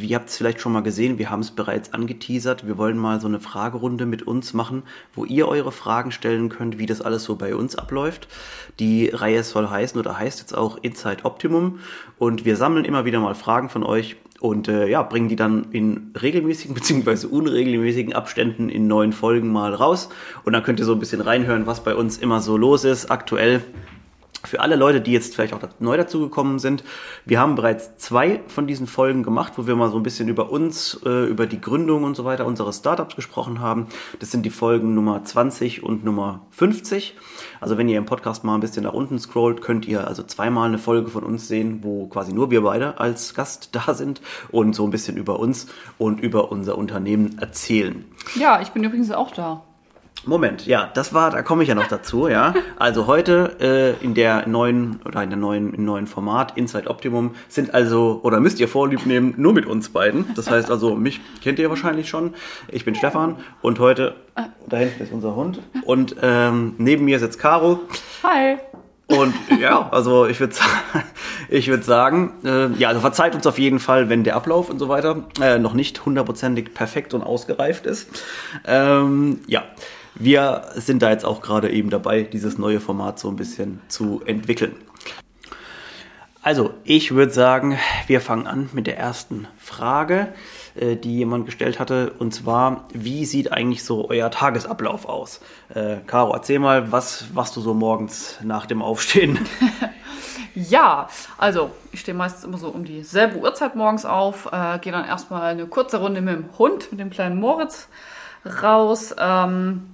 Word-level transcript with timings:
Ihr 0.00 0.16
habt 0.16 0.30
es 0.30 0.36
vielleicht 0.36 0.60
schon 0.60 0.72
mal 0.72 0.82
gesehen, 0.82 1.18
wir 1.18 1.30
haben 1.30 1.40
es 1.40 1.50
bereits 1.50 1.92
angeteasert. 1.92 2.66
Wir 2.66 2.78
wollen 2.78 2.96
mal 2.96 3.20
so 3.20 3.26
eine 3.26 3.40
Fragerunde 3.40 4.06
mit 4.06 4.22
uns 4.22 4.54
machen, 4.54 4.82
wo 5.14 5.24
ihr 5.24 5.46
eure 5.46 5.72
Fragen 5.72 6.10
stellen 6.10 6.48
könnt, 6.48 6.78
wie 6.78 6.86
das 6.86 7.02
alles 7.02 7.24
so 7.24 7.36
bei 7.36 7.54
uns 7.54 7.76
abläuft. 7.76 8.28
Die 8.78 9.08
Reihe 9.08 9.42
soll 9.42 9.68
heißen 9.68 9.98
oder 10.00 10.18
heißt 10.18 10.40
jetzt 10.40 10.56
auch 10.56 10.78
Inside 10.80 11.24
Optimum 11.24 11.80
und 12.18 12.44
wir 12.44 12.56
sammeln 12.56 12.84
immer 12.84 13.04
wieder 13.04 13.20
mal 13.20 13.34
Fragen 13.34 13.68
von 13.68 13.82
euch 13.82 14.16
und 14.40 14.68
äh, 14.68 14.88
ja, 14.88 15.02
bringen 15.02 15.28
die 15.28 15.36
dann 15.36 15.66
in 15.70 16.12
regelmäßigen 16.20 16.74
bzw. 17.04 17.26
unregelmäßigen 17.26 18.14
Abständen 18.14 18.68
in 18.68 18.86
neuen 18.86 19.12
Folgen 19.12 19.52
mal 19.52 19.74
raus 19.74 20.08
und 20.44 20.52
dann 20.52 20.62
könnt 20.62 20.80
ihr 20.80 20.86
so 20.86 20.92
ein 20.92 20.98
bisschen 20.98 21.20
reinhören, 21.20 21.66
was 21.66 21.84
bei 21.84 21.94
uns 21.94 22.18
immer 22.18 22.40
so 22.40 22.56
los 22.56 22.84
ist 22.84 23.10
aktuell 23.10 23.62
für 24.46 24.60
alle 24.60 24.76
Leute, 24.76 25.00
die 25.00 25.12
jetzt 25.12 25.34
vielleicht 25.34 25.54
auch 25.54 25.60
neu 25.78 25.96
dazugekommen 25.96 26.58
sind, 26.58 26.84
wir 27.24 27.40
haben 27.40 27.54
bereits 27.54 27.96
zwei 27.96 28.40
von 28.46 28.66
diesen 28.66 28.86
Folgen 28.86 29.22
gemacht, 29.22 29.54
wo 29.56 29.66
wir 29.66 29.76
mal 29.76 29.90
so 29.90 29.96
ein 29.96 30.02
bisschen 30.02 30.28
über 30.28 30.50
uns, 30.50 31.00
äh, 31.04 31.26
über 31.26 31.46
die 31.46 31.60
Gründung 31.60 32.04
und 32.04 32.14
so 32.14 32.24
weiter 32.24 32.46
unserer 32.46 32.72
Startups 32.72 33.16
gesprochen 33.16 33.60
haben. 33.60 33.86
Das 34.20 34.30
sind 34.30 34.44
die 34.44 34.50
Folgen 34.50 34.94
Nummer 34.94 35.24
20 35.24 35.82
und 35.82 36.04
Nummer 36.04 36.46
50. 36.50 37.16
Also 37.60 37.78
wenn 37.78 37.88
ihr 37.88 37.98
im 37.98 38.06
Podcast 38.06 38.44
mal 38.44 38.54
ein 38.54 38.60
bisschen 38.60 38.84
nach 38.84 38.92
unten 38.92 39.18
scrollt, 39.18 39.62
könnt 39.62 39.86
ihr 39.86 40.06
also 40.06 40.22
zweimal 40.22 40.68
eine 40.68 40.78
Folge 40.78 41.10
von 41.10 41.24
uns 41.24 41.48
sehen, 41.48 41.80
wo 41.82 42.06
quasi 42.06 42.32
nur 42.32 42.50
wir 42.50 42.62
beide 42.62 42.98
als 43.00 43.34
Gast 43.34 43.70
da 43.72 43.94
sind 43.94 44.20
und 44.50 44.74
so 44.74 44.84
ein 44.84 44.90
bisschen 44.90 45.16
über 45.16 45.38
uns 45.38 45.66
und 45.98 46.20
über 46.20 46.52
unser 46.52 46.76
Unternehmen 46.76 47.38
erzählen. 47.38 48.04
Ja, 48.34 48.60
ich 48.60 48.70
bin 48.70 48.84
übrigens 48.84 49.10
auch 49.10 49.30
da. 49.30 49.62
Moment, 50.26 50.66
ja, 50.66 50.90
das 50.94 51.12
war, 51.12 51.30
da 51.30 51.42
komme 51.42 51.62
ich 51.62 51.68
ja 51.68 51.74
noch 51.74 51.86
dazu, 51.86 52.28
ja. 52.28 52.54
Also 52.76 53.06
heute 53.06 53.96
äh, 54.00 54.04
in 54.04 54.14
der 54.14 54.48
neuen 54.48 55.00
oder 55.04 55.22
in 55.22 55.30
der 55.30 55.38
neuen 55.38 55.74
im 55.74 55.84
neuen 55.84 56.06
Format 56.06 56.56
Inside 56.56 56.88
Optimum 56.88 57.34
sind 57.48 57.74
also 57.74 58.20
oder 58.22 58.40
müsst 58.40 58.58
ihr 58.60 58.68
Vorlieb 58.68 59.06
nehmen 59.06 59.34
nur 59.36 59.52
mit 59.52 59.66
uns 59.66 59.90
beiden. 59.90 60.26
Das 60.34 60.50
heißt 60.50 60.70
also 60.70 60.94
mich 60.94 61.20
kennt 61.42 61.58
ihr 61.58 61.68
wahrscheinlich 61.68 62.08
schon. 62.08 62.34
Ich 62.68 62.84
bin 62.84 62.94
Stefan 62.94 63.36
und 63.60 63.78
heute 63.78 64.14
da 64.66 64.76
hinten 64.78 65.02
ist 65.02 65.12
unser 65.12 65.36
Hund 65.36 65.60
und 65.84 66.16
ähm, 66.22 66.74
neben 66.78 67.04
mir 67.04 67.18
sitzt 67.18 67.38
Caro. 67.38 67.80
Hi. 68.22 68.56
Und 69.06 69.34
ja, 69.60 69.90
also 69.90 70.26
ich 70.26 70.40
würde 70.40 70.54
ich 71.50 71.68
würd 71.68 71.84
sagen, 71.84 72.32
äh, 72.44 72.68
ja, 72.78 72.88
also 72.88 73.00
verzeiht 73.00 73.34
uns 73.34 73.46
auf 73.46 73.58
jeden 73.58 73.78
Fall, 73.78 74.08
wenn 74.08 74.24
der 74.24 74.34
Ablauf 74.36 74.70
und 74.70 74.78
so 74.78 74.88
weiter 74.88 75.24
äh, 75.40 75.58
noch 75.58 75.74
nicht 75.74 76.06
hundertprozentig 76.06 76.72
perfekt 76.72 77.12
und 77.12 77.22
ausgereift 77.22 77.84
ist. 77.84 78.08
Ähm, 78.66 79.40
ja, 79.46 79.64
wir 80.14 80.68
sind 80.74 81.02
da 81.02 81.10
jetzt 81.10 81.24
auch 81.24 81.40
gerade 81.40 81.70
eben 81.70 81.90
dabei, 81.90 82.22
dieses 82.22 82.58
neue 82.58 82.80
Format 82.80 83.18
so 83.18 83.28
ein 83.28 83.36
bisschen 83.36 83.80
zu 83.88 84.22
entwickeln. 84.24 84.76
Also, 86.42 86.74
ich 86.84 87.14
würde 87.14 87.32
sagen, 87.32 87.78
wir 88.06 88.20
fangen 88.20 88.46
an 88.46 88.68
mit 88.74 88.86
der 88.86 88.98
ersten 88.98 89.48
Frage, 89.56 90.28
äh, 90.74 90.94
die 90.94 91.16
jemand 91.16 91.46
gestellt 91.46 91.80
hatte. 91.80 92.12
Und 92.18 92.34
zwar, 92.34 92.86
wie 92.92 93.24
sieht 93.24 93.50
eigentlich 93.50 93.82
so 93.82 94.10
euer 94.10 94.30
Tagesablauf 94.30 95.06
aus? 95.06 95.40
Äh, 95.74 95.96
Caro, 96.06 96.34
erzähl 96.34 96.58
mal, 96.58 96.92
was 96.92 97.24
machst 97.32 97.56
du 97.56 97.62
so 97.62 97.72
morgens 97.72 98.38
nach 98.42 98.66
dem 98.66 98.82
Aufstehen? 98.82 99.38
ja, 100.54 101.08
also 101.38 101.70
ich 101.92 102.00
stehe 102.00 102.16
meistens 102.16 102.44
immer 102.44 102.58
so 102.58 102.68
um 102.68 102.84
dieselbe 102.84 103.38
Uhrzeit 103.38 103.74
morgens 103.74 104.04
auf, 104.04 104.46
äh, 104.52 104.78
gehe 104.80 104.92
dann 104.92 105.06
erstmal 105.06 105.42
eine 105.42 105.66
kurze 105.66 105.96
Runde 105.96 106.20
mit 106.20 106.34
dem 106.34 106.58
Hund, 106.58 106.90
mit 106.90 107.00
dem 107.00 107.08
kleinen 107.08 107.40
Moritz 107.40 107.88
raus. 108.44 109.14
Ähm, 109.18 109.93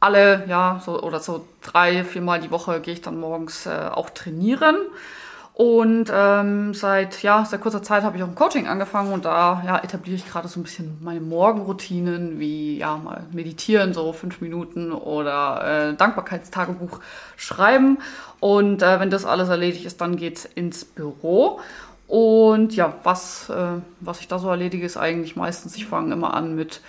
alle, 0.00 0.44
ja, 0.48 0.80
so 0.84 1.02
oder 1.02 1.20
so 1.20 1.44
drei, 1.62 2.04
viermal 2.04 2.40
die 2.40 2.50
Woche 2.50 2.80
gehe 2.80 2.94
ich 2.94 3.02
dann 3.02 3.18
morgens 3.18 3.66
äh, 3.66 3.88
auch 3.92 4.10
trainieren. 4.10 4.76
Und 5.58 6.08
ähm, 6.14 6.72
seit, 6.72 7.20
ja, 7.24 7.44
seit 7.44 7.60
kurzer 7.60 7.82
Zeit 7.82 8.04
habe 8.04 8.16
ich 8.16 8.22
auch 8.22 8.28
ein 8.28 8.36
Coaching 8.36 8.68
angefangen 8.68 9.12
und 9.12 9.24
da 9.24 9.60
ja, 9.66 9.78
etabliere 9.78 10.14
ich 10.14 10.30
gerade 10.30 10.46
so 10.46 10.60
ein 10.60 10.62
bisschen 10.62 10.98
meine 11.02 11.20
Morgenroutinen, 11.20 12.38
wie 12.38 12.78
ja, 12.78 12.96
mal 12.96 13.24
meditieren, 13.32 13.92
so 13.92 14.12
fünf 14.12 14.40
Minuten 14.40 14.92
oder 14.92 15.88
äh, 15.88 15.94
Dankbarkeitstagebuch 15.94 17.00
schreiben. 17.36 17.98
Und 18.38 18.84
äh, 18.84 19.00
wenn 19.00 19.10
das 19.10 19.24
alles 19.24 19.48
erledigt 19.48 19.84
ist, 19.84 20.00
dann 20.00 20.14
geht's 20.14 20.44
ins 20.44 20.84
Büro. 20.84 21.58
Und 22.06 22.76
ja, 22.76 22.94
was, 23.02 23.50
äh, 23.50 23.80
was 23.98 24.20
ich 24.20 24.28
da 24.28 24.38
so 24.38 24.48
erledige, 24.48 24.86
ist 24.86 24.96
eigentlich 24.96 25.34
meistens, 25.34 25.74
ich 25.74 25.86
fange 25.86 26.12
immer 26.12 26.34
an 26.34 26.54
mit 26.54 26.82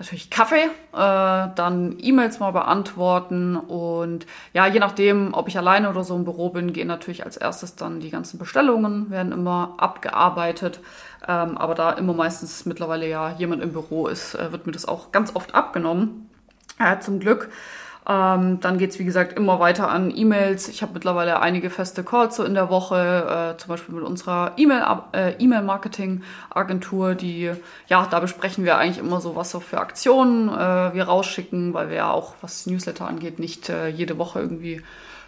natürlich 0.00 0.30
Kaffee, 0.30 0.64
äh, 0.64 1.48
dann 1.54 1.96
E-Mails 2.00 2.40
mal 2.40 2.50
beantworten 2.50 3.56
und 3.56 4.26
ja, 4.52 4.66
je 4.66 4.80
nachdem, 4.80 5.34
ob 5.34 5.46
ich 5.46 5.56
alleine 5.58 5.90
oder 5.90 6.02
so 6.02 6.16
im 6.16 6.24
Büro 6.24 6.48
bin, 6.48 6.72
gehen 6.72 6.88
natürlich 6.88 7.24
als 7.24 7.36
erstes 7.36 7.76
dann 7.76 8.00
die 8.00 8.10
ganzen 8.10 8.38
Bestellungen, 8.38 9.10
werden 9.10 9.30
immer 9.30 9.74
abgearbeitet. 9.76 10.80
Ähm, 11.28 11.58
aber 11.58 11.74
da 11.74 11.92
immer 11.92 12.14
meistens 12.14 12.64
mittlerweile 12.64 13.06
ja 13.06 13.34
jemand 13.36 13.62
im 13.62 13.72
Büro 13.72 14.06
ist, 14.06 14.34
äh, 14.34 14.50
wird 14.50 14.66
mir 14.66 14.72
das 14.72 14.88
auch 14.88 15.12
ganz 15.12 15.36
oft 15.36 15.54
abgenommen. 15.54 16.30
Äh, 16.78 16.98
zum 17.00 17.20
Glück. 17.20 17.50
Ähm, 18.10 18.58
dann 18.60 18.78
geht 18.78 18.90
es, 18.90 18.98
wie 18.98 19.04
gesagt, 19.04 19.34
immer 19.34 19.60
weiter 19.60 19.88
an 19.88 20.12
E-Mails. 20.14 20.66
Ich 20.66 20.82
habe 20.82 20.94
mittlerweile 20.94 21.38
einige 21.40 21.70
feste 21.70 22.02
Calls 22.02 22.34
so 22.34 22.42
in 22.42 22.54
der 22.54 22.68
Woche, 22.68 23.52
äh, 23.54 23.56
zum 23.56 23.68
Beispiel 23.68 23.94
mit 23.94 24.02
unserer 24.02 24.54
E-Mail-Marketing-Agentur, 24.56 27.10
äh, 27.10 27.12
e 27.12 27.14
die, 27.14 27.52
ja, 27.86 28.08
da 28.10 28.18
besprechen 28.18 28.64
wir 28.64 28.78
eigentlich 28.78 28.98
immer 28.98 29.20
so, 29.20 29.36
was 29.36 29.52
so 29.52 29.60
für 29.60 29.78
Aktionen 29.78 30.48
äh, 30.48 30.92
wir 30.92 31.04
rausschicken, 31.04 31.72
weil 31.72 31.88
wir 31.88 31.98
ja 31.98 32.10
auch, 32.10 32.34
was 32.40 32.66
Newsletter 32.66 33.06
angeht, 33.06 33.38
nicht 33.38 33.68
äh, 33.68 33.86
jede 33.86 34.18
Woche 34.18 34.40
irgendwie 34.40 34.82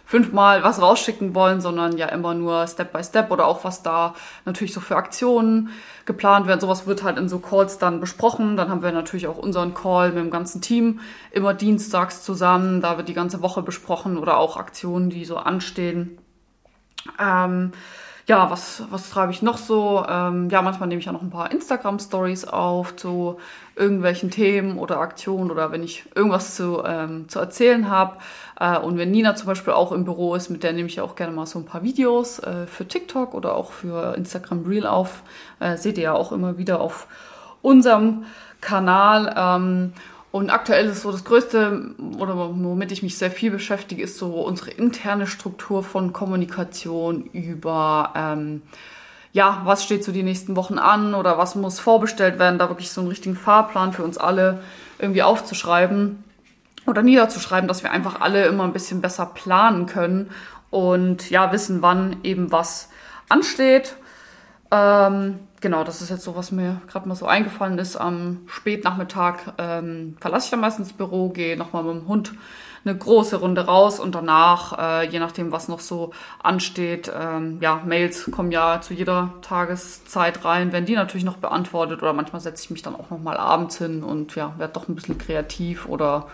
fünfmal 0.05 0.63
was 0.63 0.81
rausschicken 0.81 1.33
wollen, 1.33 1.61
sondern 1.61 1.97
ja 1.97 2.07
immer 2.07 2.33
nur 2.33 2.67
Step 2.67 2.91
by 2.93 3.03
Step 3.03 3.31
oder 3.31 3.47
auch 3.47 3.63
was 3.63 3.83
da 3.83 4.13
natürlich 4.45 4.73
so 4.73 4.81
für 4.81 4.95
Aktionen 4.95 5.69
geplant 6.05 6.45
werden. 6.45 6.59
Sowas 6.59 6.85
wird 6.85 7.03
halt 7.03 7.17
in 7.17 7.29
so 7.29 7.39
Calls 7.39 7.77
dann 7.77 7.99
besprochen. 7.99 8.57
Dann 8.57 8.69
haben 8.69 8.83
wir 8.83 8.91
natürlich 8.91 9.27
auch 9.27 9.37
unseren 9.37 9.73
Call 9.73 10.09
mit 10.09 10.19
dem 10.19 10.31
ganzen 10.31 10.61
Team 10.61 10.99
immer 11.31 11.53
dienstags 11.53 12.21
zusammen. 12.23 12.81
Da 12.81 12.97
wird 12.97 13.07
die 13.07 13.13
ganze 13.13 13.41
Woche 13.41 13.61
besprochen 13.61 14.17
oder 14.17 14.37
auch 14.37 14.57
Aktionen, 14.57 15.09
die 15.09 15.25
so 15.25 15.37
anstehen. 15.37 16.17
Ähm, 17.19 17.71
ja, 18.25 18.49
was, 18.49 18.83
was 18.89 19.09
treibe 19.09 19.33
ich 19.33 19.41
noch 19.41 19.57
so? 19.57 20.05
Ähm, 20.07 20.49
ja, 20.49 20.61
manchmal 20.61 20.87
nehme 20.87 20.99
ich 20.99 21.05
ja 21.05 21.11
noch 21.11 21.21
ein 21.21 21.29
paar 21.29 21.51
Instagram-Stories 21.51 22.45
auf 22.45 22.95
zu 22.95 23.37
irgendwelchen 23.75 24.31
Themen 24.31 24.77
oder 24.79 24.99
Aktionen 24.99 25.51
oder 25.51 25.71
wenn 25.71 25.83
ich 25.83 26.05
irgendwas 26.15 26.55
zu, 26.55 26.83
ähm, 26.85 27.27
zu 27.27 27.39
erzählen 27.39 27.89
habe. 27.89 28.17
Äh, 28.59 28.77
und 28.79 28.97
wenn 28.97 29.11
Nina 29.11 29.35
zum 29.35 29.47
Beispiel 29.47 29.73
auch 29.73 29.91
im 29.91 30.05
Büro 30.05 30.35
ist, 30.35 30.49
mit 30.49 30.63
der 30.63 30.71
nehme 30.71 30.87
ich 30.87 31.01
auch 31.01 31.15
gerne 31.15 31.33
mal 31.33 31.45
so 31.45 31.59
ein 31.59 31.65
paar 31.65 31.83
Videos 31.83 32.39
äh, 32.39 32.65
für 32.65 32.87
TikTok 32.87 33.33
oder 33.33 33.55
auch 33.55 33.71
für 33.71 34.15
Instagram 34.15 34.65
Reel 34.65 34.87
auf. 34.87 35.23
Äh, 35.59 35.75
seht 35.75 35.97
ihr 35.97 36.05
ja 36.05 36.13
auch 36.13 36.31
immer 36.31 36.57
wieder 36.57 36.79
auf 36.79 37.07
unserem 37.61 38.23
Kanal. 38.61 39.33
Ähm, 39.35 39.93
und 40.33 40.49
aktuell 40.49 40.87
ist 40.87 41.03
so 41.03 41.11
das 41.11 41.25
Größte, 41.25 41.93
oder 42.17 42.35
womit 42.35 42.91
ich 42.91 43.03
mich 43.03 43.19
sehr 43.19 43.29
viel 43.29 43.51
beschäftige, 43.51 44.01
ist 44.01 44.17
so 44.17 44.41
unsere 44.41 44.71
interne 44.71 45.27
Struktur 45.27 45.83
von 45.83 46.11
Kommunikation 46.11 47.25
über, 47.33 48.11
ähm, 48.15 48.63
ja, 49.31 49.61
was 49.65 49.83
steht 49.83 50.03
so 50.03 50.11
die 50.11 50.23
nächsten 50.23 50.55
Wochen 50.55 50.79
an 50.79 51.13
oder 51.13 51.37
was 51.37 51.53
muss 51.53 51.79
vorbestellt 51.79 52.39
werden, 52.39 52.57
da 52.57 52.67
wirklich 52.69 52.89
so 52.89 53.01
einen 53.01 53.11
richtigen 53.11 53.35
Fahrplan 53.35 53.93
für 53.93 54.03
uns 54.03 54.17
alle 54.17 54.63
irgendwie 54.97 55.21
aufzuschreiben 55.21 56.23
oder 56.87 57.03
niederzuschreiben, 57.03 57.67
dass 57.67 57.83
wir 57.83 57.91
einfach 57.91 58.19
alle 58.19 58.47
immer 58.47 58.63
ein 58.63 58.73
bisschen 58.73 59.01
besser 59.01 59.27
planen 59.27 59.85
können 59.85 60.31
und 60.71 61.29
ja, 61.29 61.51
wissen, 61.51 61.83
wann 61.83 62.17
eben 62.23 62.51
was 62.51 62.89
ansteht. 63.29 63.97
Ähm, 64.71 65.37
genau, 65.63 65.83
das 65.83 66.01
ist 66.01 66.09
jetzt 66.11 66.23
so, 66.23 66.35
was 66.35 66.51
mir 66.51 66.79
gerade 66.87 67.07
mal 67.07 67.15
so 67.15 67.25
eingefallen 67.25 67.79
ist. 67.79 67.95
Am 67.95 68.41
Spätnachmittag 68.45 69.53
ähm, 69.57 70.15
verlasse 70.19 70.45
ich 70.45 70.51
dann 70.51 70.59
meistens 70.59 70.89
das 70.89 70.97
Büro, 70.97 71.29
gehe 71.29 71.57
nochmal 71.57 71.83
mit 71.83 71.95
dem 71.95 72.07
Hund 72.07 72.33
eine 72.85 72.97
große 72.97 73.37
Runde 73.37 73.65
raus 73.65 73.99
und 74.01 74.13
danach, 74.13 74.77
äh, 74.77 75.07
je 75.07 75.19
nachdem, 75.19 75.53
was 75.53 75.69
noch 75.69 75.79
so 75.79 76.11
ansteht, 76.43 77.09
ähm, 77.17 77.59
ja, 77.61 77.81
Mails 77.85 78.29
kommen 78.29 78.51
ja 78.51 78.81
zu 78.81 78.93
jeder 78.93 79.33
Tageszeit 79.41 80.43
rein, 80.43 80.73
werden 80.73 80.85
die 80.85 80.95
natürlich 80.95 81.23
noch 81.23 81.37
beantwortet 81.37 82.03
oder 82.03 82.11
manchmal 82.11 82.41
setze 82.41 82.65
ich 82.65 82.69
mich 82.69 82.81
dann 82.81 82.95
auch 82.95 83.09
nochmal 83.09 83.37
abends 83.37 83.77
hin 83.77 84.03
und 84.03 84.35
ja, 84.35 84.53
werde 84.57 84.73
doch 84.73 84.89
ein 84.89 84.95
bisschen 84.95 85.17
kreativ 85.17 85.87
oder 85.87 86.27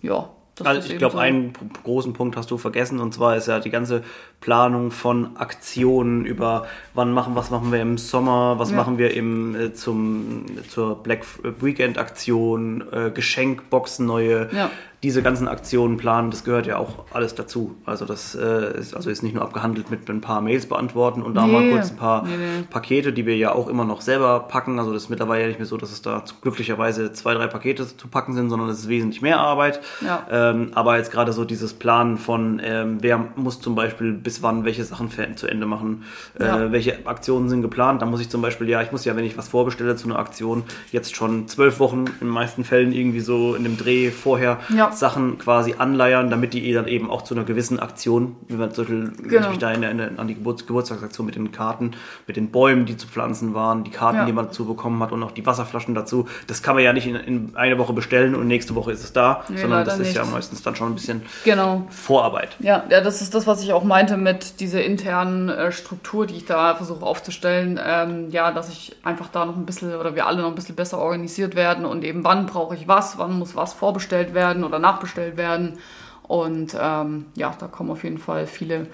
ja, 0.00 0.30
also 0.64 0.90
ich 0.90 0.98
glaube, 0.98 1.12
so. 1.12 1.18
einen 1.18 1.52
großen 1.84 2.12
Punkt 2.12 2.36
hast 2.36 2.50
du 2.50 2.58
vergessen 2.58 3.00
und 3.00 3.14
zwar 3.14 3.36
ist 3.36 3.48
ja 3.48 3.60
die 3.60 3.70
ganze 3.70 4.02
Planung 4.40 4.90
von 4.90 5.36
Aktionen 5.36 6.24
über 6.24 6.66
wann 6.94 7.12
machen, 7.12 7.34
was 7.34 7.50
machen 7.50 7.72
wir 7.72 7.80
im 7.82 7.98
Sommer, 7.98 8.58
was 8.58 8.70
Ja. 8.70 8.76
machen 8.76 8.96
wir 8.98 9.14
im, 9.14 9.54
äh, 9.54 9.72
zum, 9.74 10.46
zur 10.68 10.96
Black 11.02 11.24
Weekend 11.60 11.98
Aktion, 11.98 12.84
äh, 12.92 13.10
Geschenkboxen 13.10 14.06
neue, 14.06 14.48
Ja. 14.52 14.70
diese 15.02 15.22
ganzen 15.22 15.48
Aktionen 15.48 15.96
planen, 15.96 16.30
das 16.30 16.44
gehört 16.44 16.66
ja 16.66 16.76
auch 16.76 17.04
alles 17.14 17.34
dazu. 17.34 17.74
Also 17.86 18.04
das 18.04 18.34
äh, 18.34 18.78
ist, 18.78 18.94
also 18.94 19.08
ist 19.08 19.22
nicht 19.22 19.34
nur 19.34 19.42
abgehandelt 19.42 19.90
mit 19.90 20.06
ein 20.10 20.20
paar 20.20 20.42
Mails 20.42 20.66
beantworten 20.66 21.22
und 21.22 21.34
da 21.34 21.46
mal 21.46 21.62
Nee. 21.62 21.70
kurz 21.72 21.90
ein 21.90 21.96
paar 21.96 22.24
Nee, 22.26 22.36
nee. 22.36 22.64
Pakete, 22.68 23.12
die 23.14 23.24
wir 23.24 23.34
ja 23.36 23.52
auch 23.54 23.66
immer 23.68 23.86
noch 23.86 24.02
selber 24.02 24.40
packen. 24.40 24.78
Also 24.78 24.92
das 24.92 25.04
ist 25.04 25.08
mittlerweile 25.08 25.42
ja 25.42 25.48
nicht 25.48 25.58
mehr 25.58 25.64
so, 25.66 25.78
dass 25.78 25.90
es 25.90 26.02
da 26.02 26.22
glücklicherweise 26.42 27.12
zwei, 27.14 27.32
drei 27.32 27.46
Pakete 27.46 27.96
zu 27.96 28.08
packen 28.08 28.34
sind, 28.34 28.50
sondern 28.50 28.68
es 28.68 28.80
ist 28.80 28.88
wesentlich 28.88 29.22
mehr 29.22 29.40
Arbeit. 29.40 29.80
Ja. 30.04 30.26
Ähm, 30.30 30.72
aber 30.74 30.98
jetzt 30.98 31.10
gerade 31.12 31.32
so 31.32 31.46
dieses 31.46 31.72
Planen 31.72 32.18
von, 32.18 32.60
ähm, 32.62 32.98
wer 33.00 33.24
muss 33.36 33.58
zum 33.60 33.74
Beispiel 33.74 34.12
bis 34.12 34.29
wann 34.42 34.64
welche 34.64 34.84
Sachen 34.84 35.10
zu 35.36 35.46
Ende 35.46 35.66
machen, 35.66 36.04
äh, 36.38 36.44
Ja. 36.46 36.72
welche 36.72 37.06
Aktionen 37.06 37.48
sind 37.48 37.62
geplant. 37.62 38.00
Da 38.02 38.06
muss 38.06 38.20
ich 38.20 38.28
zum 38.30 38.42
Beispiel, 38.42 38.68
ja, 38.68 38.80
ich 38.82 38.92
muss 38.92 39.04
ja, 39.04 39.16
wenn 39.16 39.24
ich 39.24 39.36
was 39.36 39.48
vorbestelle 39.48 39.96
zu 39.96 40.06
einer 40.08 40.18
Aktion, 40.18 40.62
jetzt 40.92 41.14
schon 41.16 41.48
zwölf 41.48 41.80
Wochen 41.80 42.04
in 42.06 42.12
den 42.20 42.28
meisten 42.28 42.64
Fällen 42.64 42.92
irgendwie 42.92 43.20
so 43.20 43.54
in 43.54 43.64
dem 43.64 43.76
Dreh 43.76 44.10
vorher 44.10 44.58
Ja. 44.74 44.92
Sachen 44.92 45.38
quasi 45.38 45.74
anleiern, 45.78 46.30
damit 46.30 46.54
die 46.54 46.72
dann 46.72 46.86
eben 46.86 47.10
auch 47.10 47.22
zu 47.22 47.34
einer 47.34 47.44
gewissen 47.44 47.78
Aktion, 47.80 48.36
wie 48.48 48.54
man 48.54 48.72
zum 48.72 48.84
Beispiel 48.84 49.12
Genau. 49.28 49.52
da 49.58 49.72
in, 49.72 49.82
in, 49.82 50.18
an 50.18 50.28
die 50.28 50.34
Geburts 50.34 50.66
Geburtstagsaktion 50.66 51.26
mit 51.26 51.34
den 51.36 51.52
Karten, 51.52 51.92
mit 52.26 52.36
den 52.36 52.50
Bäumen, 52.50 52.86
die 52.86 52.96
zu 52.96 53.06
pflanzen 53.08 53.54
waren, 53.54 53.84
die 53.84 53.90
Karten, 53.90 54.18
Ja. 54.18 54.24
die 54.26 54.32
man 54.32 54.46
dazu 54.46 54.64
bekommen 54.64 55.02
hat 55.02 55.12
und 55.12 55.22
auch 55.22 55.32
die 55.32 55.44
Wasserflaschen 55.46 55.94
dazu. 55.94 56.26
Das 56.46 56.62
kann 56.62 56.74
man 56.74 56.84
ja 56.84 56.92
nicht 56.92 57.06
in, 57.06 57.16
in 57.16 57.52
eine 57.56 57.78
Woche 57.78 57.92
bestellen 57.92 58.34
und 58.34 58.46
nächste 58.46 58.74
Woche 58.74 58.92
ist 58.92 59.02
es 59.04 59.12
da, 59.12 59.44
Nee, 59.48 59.56
sondern 59.58 59.84
das 59.84 59.98
ist 59.98 60.14
ja 60.14 60.22
nicht. 60.22 60.32
meistens 60.32 60.62
dann 60.62 60.76
schon 60.76 60.88
ein 60.92 60.94
bisschen 60.94 61.22
Genau. 61.44 61.86
Vorarbeit. 61.90 62.56
Ja, 62.60 62.84
ja, 62.90 63.00
das 63.00 63.22
ist 63.22 63.34
das, 63.34 63.46
was 63.46 63.62
ich 63.62 63.72
auch 63.72 63.84
meinte 63.84 64.16
mit 64.20 64.60
dieser 64.60 64.84
internen 64.84 65.48
äh, 65.48 65.72
Struktur, 65.72 66.26
die 66.26 66.36
ich 66.36 66.44
da 66.44 66.74
versuche 66.74 67.04
aufzustellen. 67.04 67.80
Ähm, 67.84 68.30
ja, 68.30 68.52
dass 68.52 68.70
ich 68.70 68.96
einfach 69.02 69.28
da 69.28 69.44
noch 69.44 69.56
ein 69.56 69.66
bisschen 69.66 69.94
oder 69.94 70.14
wir 70.14 70.26
alle 70.26 70.42
noch 70.42 70.48
ein 70.48 70.54
bisschen 70.54 70.76
besser 70.76 70.98
organisiert 70.98 71.54
werden 71.54 71.84
und 71.84 72.04
eben 72.04 72.24
wann 72.24 72.46
brauche 72.46 72.74
ich 72.74 72.88
was, 72.88 73.18
wann 73.18 73.38
muss 73.38 73.56
was 73.56 73.72
vorbestellt 73.72 74.34
werden 74.34 74.64
oder 74.64 74.78
nachbestellt 74.78 75.36
werden. 75.36 75.78
Und 76.22 76.76
ähm, 76.80 77.26
ja, 77.34 77.54
da 77.58 77.66
kommen 77.66 77.90
auf 77.90 78.04
jeden 78.04 78.18
Fall 78.18 78.46
viele 78.46 78.86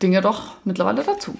Dinge 0.00 0.20
doch 0.20 0.52
mittlerweile 0.64 1.02
dazu. 1.02 1.36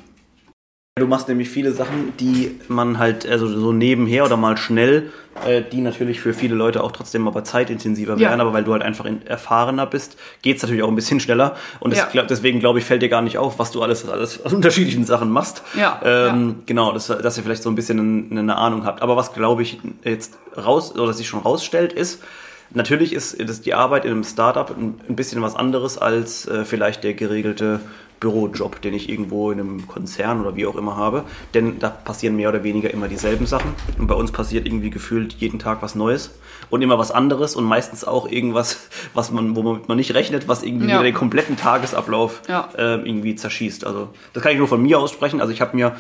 Du 0.98 1.06
machst 1.06 1.28
nämlich 1.28 1.48
viele 1.48 1.72
Sachen, 1.72 2.12
die 2.20 2.58
man 2.68 2.98
halt 2.98 3.26
also 3.28 3.48
so 3.48 3.72
nebenher 3.72 4.24
oder 4.24 4.36
mal 4.36 4.56
schnell, 4.56 5.10
äh, 5.46 5.62
die 5.62 5.80
natürlich 5.80 6.20
für 6.20 6.32
viele 6.34 6.54
Leute 6.54 6.82
auch 6.82 6.92
trotzdem 6.92 7.26
aber 7.28 7.44
zeitintensiver 7.44 8.14
Ja. 8.14 8.30
wären, 8.30 8.40
aber 8.40 8.52
weil 8.52 8.64
du 8.64 8.72
halt 8.72 8.82
einfach 8.82 9.04
in, 9.04 9.24
erfahrener 9.26 9.86
bist, 9.86 10.16
geht's 10.42 10.62
natürlich 10.62 10.82
auch 10.82 10.88
ein 10.88 10.94
bisschen 10.94 11.20
schneller. 11.20 11.56
Und 11.80 11.90
das, 11.92 12.00
Ja. 12.00 12.08
glaub, 12.10 12.28
deswegen 12.28 12.60
glaube 12.60 12.78
ich, 12.78 12.84
fällt 12.84 13.02
dir 13.02 13.08
gar 13.08 13.22
nicht 13.22 13.38
auf, 13.38 13.58
was 13.58 13.70
du 13.70 13.82
alles, 13.82 14.08
alles 14.08 14.44
aus 14.44 14.52
unterschiedlichen 14.52 15.04
Sachen 15.04 15.30
machst. 15.30 15.62
Ja, 15.74 16.00
Ähm, 16.04 16.56
Genau, 16.66 16.92
dass, 16.92 17.06
dass 17.06 17.36
ihr 17.36 17.42
vielleicht 17.44 17.62
so 17.62 17.70
ein 17.70 17.74
bisschen 17.76 18.28
eine, 18.30 18.40
eine 18.40 18.56
Ahnung 18.56 18.84
habt. 18.84 19.00
Aber 19.02 19.16
was 19.16 19.32
glaube 19.32 19.62
ich 19.62 19.78
jetzt 20.04 20.38
raus 20.56 20.94
oder 20.98 21.12
sich 21.12 21.28
schon 21.28 21.40
rausstellt, 21.40 21.92
ist, 21.92 22.22
natürlich 22.72 23.12
ist, 23.14 23.32
ist 23.34 23.64
die 23.66 23.74
Arbeit 23.74 24.04
in 24.04 24.10
einem 24.12 24.24
Startup 24.24 24.68
ein, 24.76 24.94
ein 25.08 25.16
bisschen 25.16 25.40
was 25.42 25.54
anderes 25.56 25.96
als 25.98 26.46
äh, 26.46 26.64
vielleicht 26.64 27.04
der 27.04 27.14
geregelte 27.14 27.80
Bürojob, 28.20 28.80
den 28.82 28.94
ich 28.94 29.08
irgendwo 29.08 29.50
in 29.50 29.60
einem 29.60 29.86
Konzern 29.86 30.40
oder 30.40 30.56
wie 30.56 30.66
auch 30.66 30.76
immer 30.76 30.96
habe. 30.96 31.24
Denn 31.54 31.78
da 31.78 31.88
passieren 31.88 32.36
mehr 32.36 32.48
oder 32.48 32.64
weniger 32.64 32.92
immer 32.92 33.08
dieselben 33.08 33.46
Sachen. 33.46 33.72
Und 33.98 34.06
bei 34.06 34.14
uns 34.14 34.32
passiert 34.32 34.66
irgendwie 34.66 34.90
gefühlt 34.90 35.34
jeden 35.34 35.58
Tag 35.58 35.82
was 35.82 35.94
Neues 35.94 36.30
und 36.70 36.82
immer 36.82 36.98
was 36.98 37.10
anderes 37.10 37.54
und 37.56 37.64
meistens 37.64 38.04
auch 38.04 38.28
irgendwas, 38.30 38.88
was 39.14 39.30
man, 39.30 39.54
womit 39.56 39.88
man 39.88 39.96
nicht 39.96 40.12
rechnet, 40.14 40.48
was 40.48 40.62
irgendwie 40.62 40.88
Ja. 40.88 41.02
den 41.02 41.14
kompletten 41.14 41.56
Tagesablauf 41.56 42.42
Ja. 42.48 42.68
äh, 42.76 42.94
irgendwie 42.96 43.36
zerschießt. 43.36 43.86
Also 43.86 44.08
das 44.32 44.42
kann 44.42 44.52
ich 44.52 44.58
nur 44.58 44.68
von 44.68 44.82
mir 44.82 44.98
aussprechen. 44.98 45.40
Also 45.40 45.52
ich 45.52 45.60
habe 45.60 45.76
mir 45.76 45.96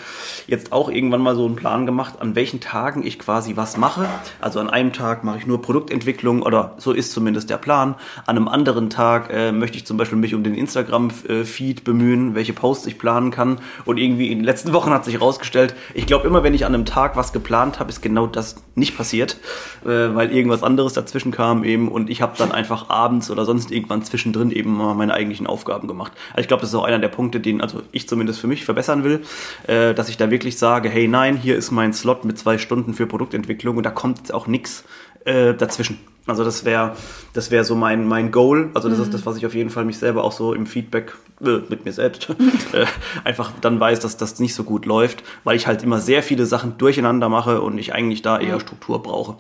jetzt 0.46 0.72
auch 0.72 0.90
irgendwann 0.90 1.20
mal 1.20 1.34
so 1.36 1.46
einen 1.46 1.56
Plan 1.56 1.86
gemacht, 1.86 2.14
an 2.20 2.34
welchen 2.34 2.60
Tagen 2.60 3.06
ich 3.06 3.18
quasi 3.18 3.56
was 3.56 3.76
mache. 3.76 4.06
Also 4.40 4.60
an 4.60 4.68
einem 4.68 4.92
Tag 4.92 5.24
mache 5.24 5.38
ich 5.38 5.46
nur 5.46 5.62
Produktentwicklung 5.62 6.42
oder 6.42 6.74
so 6.78 6.92
ist 6.92 7.12
zumindest 7.12 7.48
der 7.50 7.56
Plan. 7.58 7.94
An 8.26 8.36
einem 8.36 8.48
anderen 8.48 8.90
Tag 8.90 9.30
äh, 9.32 9.52
möchte 9.52 9.76
ich 9.76 9.86
zum 9.86 9.96
Beispiel 9.96 10.18
mich 10.18 10.34
um 10.34 10.42
den 10.42 10.54
Instagram-Feed 10.54 11.84
bemühen, 11.84 12.07
welche 12.34 12.52
Posts 12.52 12.86
ich 12.86 12.98
planen 12.98 13.30
kann. 13.30 13.60
Und 13.84 13.98
irgendwie 13.98 14.30
in 14.30 14.38
den 14.38 14.44
letzten 14.44 14.72
Wochen 14.72 14.90
hat 14.90 15.04
sich 15.04 15.14
herausgestellt, 15.14 15.74
ich 15.94 16.06
glaube 16.06 16.26
immer, 16.26 16.42
wenn 16.42 16.54
ich 16.54 16.64
an 16.64 16.74
einem 16.74 16.84
Tag 16.84 17.16
was 17.16 17.32
geplant 17.32 17.78
habe, 17.80 17.90
ist 17.90 18.02
genau 18.02 18.26
das 18.26 18.56
nicht 18.74 18.96
passiert, 18.96 19.38
äh, 19.84 19.88
weil 19.88 20.32
irgendwas 20.32 20.62
anderes 20.62 20.92
dazwischen 20.92 21.32
kam 21.32 21.64
eben 21.64 21.88
und 21.88 22.10
ich 22.10 22.22
habe 22.22 22.34
dann 22.38 22.52
einfach 22.52 22.88
abends 22.90 23.30
oder 23.30 23.44
sonst 23.44 23.70
irgendwann 23.70 24.02
zwischendrin 24.02 24.50
eben 24.50 24.76
mal 24.76 24.94
meine 24.94 25.14
eigentlichen 25.14 25.46
Aufgaben 25.46 25.88
gemacht. 25.88 26.12
Also 26.30 26.42
ich 26.42 26.48
glaube, 26.48 26.60
das 26.62 26.70
ist 26.70 26.76
auch 26.76 26.84
einer 26.84 26.98
der 26.98 27.08
Punkte, 27.08 27.40
den 27.40 27.60
also 27.60 27.82
ich 27.92 28.08
zumindest 28.08 28.40
für 28.40 28.46
mich 28.46 28.64
verbessern 28.64 29.04
will, 29.04 29.22
äh, 29.66 29.94
dass 29.94 30.08
ich 30.08 30.16
da 30.16 30.30
wirklich 30.30 30.58
sage, 30.58 30.88
hey 30.88 31.08
nein, 31.08 31.36
hier 31.36 31.56
ist 31.56 31.70
mein 31.70 31.92
Slot 31.92 32.24
mit 32.24 32.38
zwei 32.38 32.58
Stunden 32.58 32.94
für 32.94 33.06
Produktentwicklung 33.06 33.76
und 33.76 33.84
da 33.84 33.90
kommt 33.90 34.18
jetzt 34.18 34.32
auch 34.32 34.46
nichts 34.46 34.84
äh, 35.24 35.54
dazwischen. 35.54 35.98
Also 36.26 36.44
das 36.44 36.64
wäre 36.66 36.92
das 37.32 37.50
wäre 37.50 37.64
so 37.64 37.74
mein 37.74 38.06
mein 38.06 38.30
Goal. 38.30 38.68
Also 38.74 38.90
das 38.90 38.98
ist 38.98 39.14
das, 39.14 39.24
was 39.24 39.36
ich 39.38 39.46
auf 39.46 39.54
jeden 39.54 39.70
Fall 39.70 39.86
mich 39.86 39.96
selber 39.98 40.24
auch 40.24 40.32
so 40.32 40.52
im 40.52 40.66
Feedback 40.66 41.14
äh, 41.42 41.60
mit 41.70 41.86
mir 41.86 41.92
selbst 41.92 42.28
äh, 42.72 42.84
einfach 43.24 43.50
dann 43.62 43.80
weiß, 43.80 44.00
dass 44.00 44.18
das 44.18 44.38
nicht 44.38 44.54
so 44.54 44.62
gut 44.64 44.84
läuft, 44.84 45.22
weil 45.44 45.56
ich 45.56 45.66
halt 45.66 45.82
immer 45.82 46.00
sehr 46.00 46.22
viele 46.22 46.44
Sachen 46.44 46.76
durcheinander 46.76 47.30
mache 47.30 47.62
und 47.62 47.78
ich 47.78 47.94
eigentlich 47.94 48.20
da 48.20 48.38
eher 48.38 48.60
Struktur 48.60 49.02
brauche. 49.02 49.36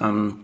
Ähm, 0.00 0.40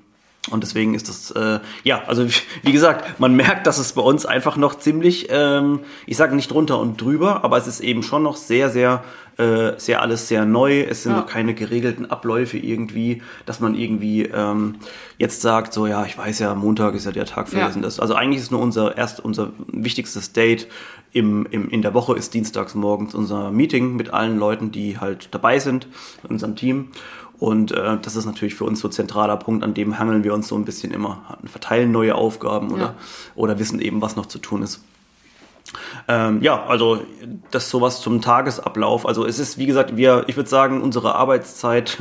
und 0.51 0.63
deswegen 0.63 0.95
ist 0.95 1.09
das, 1.09 1.31
äh, 1.33 1.59
ja, 1.83 2.03
also 2.07 2.27
wie- 2.29 2.33
wie 2.63 2.73
gesagt, 2.73 3.19
man 3.21 3.35
merkt, 3.35 3.67
dass 3.67 3.77
es 3.79 3.93
bei 3.93 4.01
uns 4.01 4.25
einfach 4.25 4.57
noch 4.57 4.77
ziemlich, 4.79 5.27
ähm, 5.31 5.81
ich 6.07 6.17
sage 6.17 6.35
nicht 6.37 6.51
drunter 6.53 6.79
und 6.79 6.99
drüber, 7.01 7.45
aber 7.45 7.59
es 7.59 7.67
ist 7.67 7.81
eben 7.81 8.03
schon 8.05 8.23
noch 8.23 8.37
sehr, 8.37 8.71
sehr, 8.71 9.03
äh, 9.39 9.73
sehr 9.79 10.03
alles 10.03 10.29
sehr 10.29 10.45
neu. 10.45 10.81
Es 10.83 11.05
sind 11.05 11.13
Ja. 11.13 11.19
noch 11.21 11.27
keine 11.27 11.55
geregelten 11.55 12.11
Abläufe 12.11 12.59
irgendwie, 12.59 13.23
dass 13.47 13.61
man 13.61 13.75
irgendwie 13.75 14.25
ähm, 14.25 14.77
jetzt 15.17 15.41
sagt, 15.43 15.73
so 15.73 15.87
ja, 15.87 16.05
ich 16.05 16.19
weiß 16.19 16.41
ja, 16.41 16.55
Montag 16.55 16.95
ist 16.95 17.07
ja 17.07 17.13
der 17.13 17.25
Tag 17.25 17.49
für 17.49 17.59
Ja. 17.59 17.67
das 17.67 17.77
und 17.77 17.83
das. 17.83 18.01
Also 18.01 18.15
eigentlich 18.15 18.43
ist 18.43 18.51
nur 18.51 18.61
unser 18.61 18.97
erst 18.97 19.21
unser 19.21 19.51
wichtigstes 19.69 20.33
Date 20.33 20.67
im, 21.13 21.47
im, 21.51 21.71
in 21.71 21.83
der 21.83 21.95
Woche 21.95 22.17
ist 22.17 22.35
dienstags 22.35 22.75
morgens 22.75 23.15
unser 23.15 23.51
Meeting 23.51 23.97
mit 23.97 24.13
allen 24.13 24.39
Leuten, 24.39 24.73
die 24.73 24.99
halt 24.99 25.29
dabei 25.33 25.59
sind, 25.59 25.87
in 26.25 26.31
unserem 26.31 26.55
Team. 26.57 26.89
Und 27.39 27.71
äh, 27.71 27.97
das 28.03 28.17
ist 28.17 28.25
natürlich 28.27 28.57
für 28.57 28.65
uns 28.65 28.81
so 28.81 28.89
zentraler 28.89 29.37
Punkt, 29.37 29.63
an 29.63 29.73
dem 29.73 30.01
hangeln 30.01 30.25
wir 30.25 30.35
uns 30.35 30.49
so 30.49 30.57
ein 30.57 30.65
bisschen 30.65 30.93
immer, 30.93 31.39
verteilen 31.45 31.93
neue 31.93 32.17
Aufgaben 32.17 32.73
oder, 32.73 32.83
Ja. 32.83 32.95
oder 33.37 33.61
wissen 33.61 33.81
eben, 33.81 34.03
was 34.03 34.17
noch 34.17 34.27
zu 34.27 34.39
tun 34.41 34.63
ist. 34.63 34.83
Ähm, 36.07 36.43
ja, 36.43 36.65
also 36.65 37.03
das 37.51 37.71
sowas 37.71 38.01
zum 38.01 38.21
Tagesablauf. 38.23 39.07
Also 39.07 39.27
es 39.27 39.39
ist, 39.39 39.59
wie 39.59 39.67
gesagt, 39.67 39.97
wir, 39.97 40.25
ich 40.27 40.37
würde 40.37 40.49
sagen, 40.49 40.81
unsere 40.83 41.15
Arbeitszeit 41.15 41.99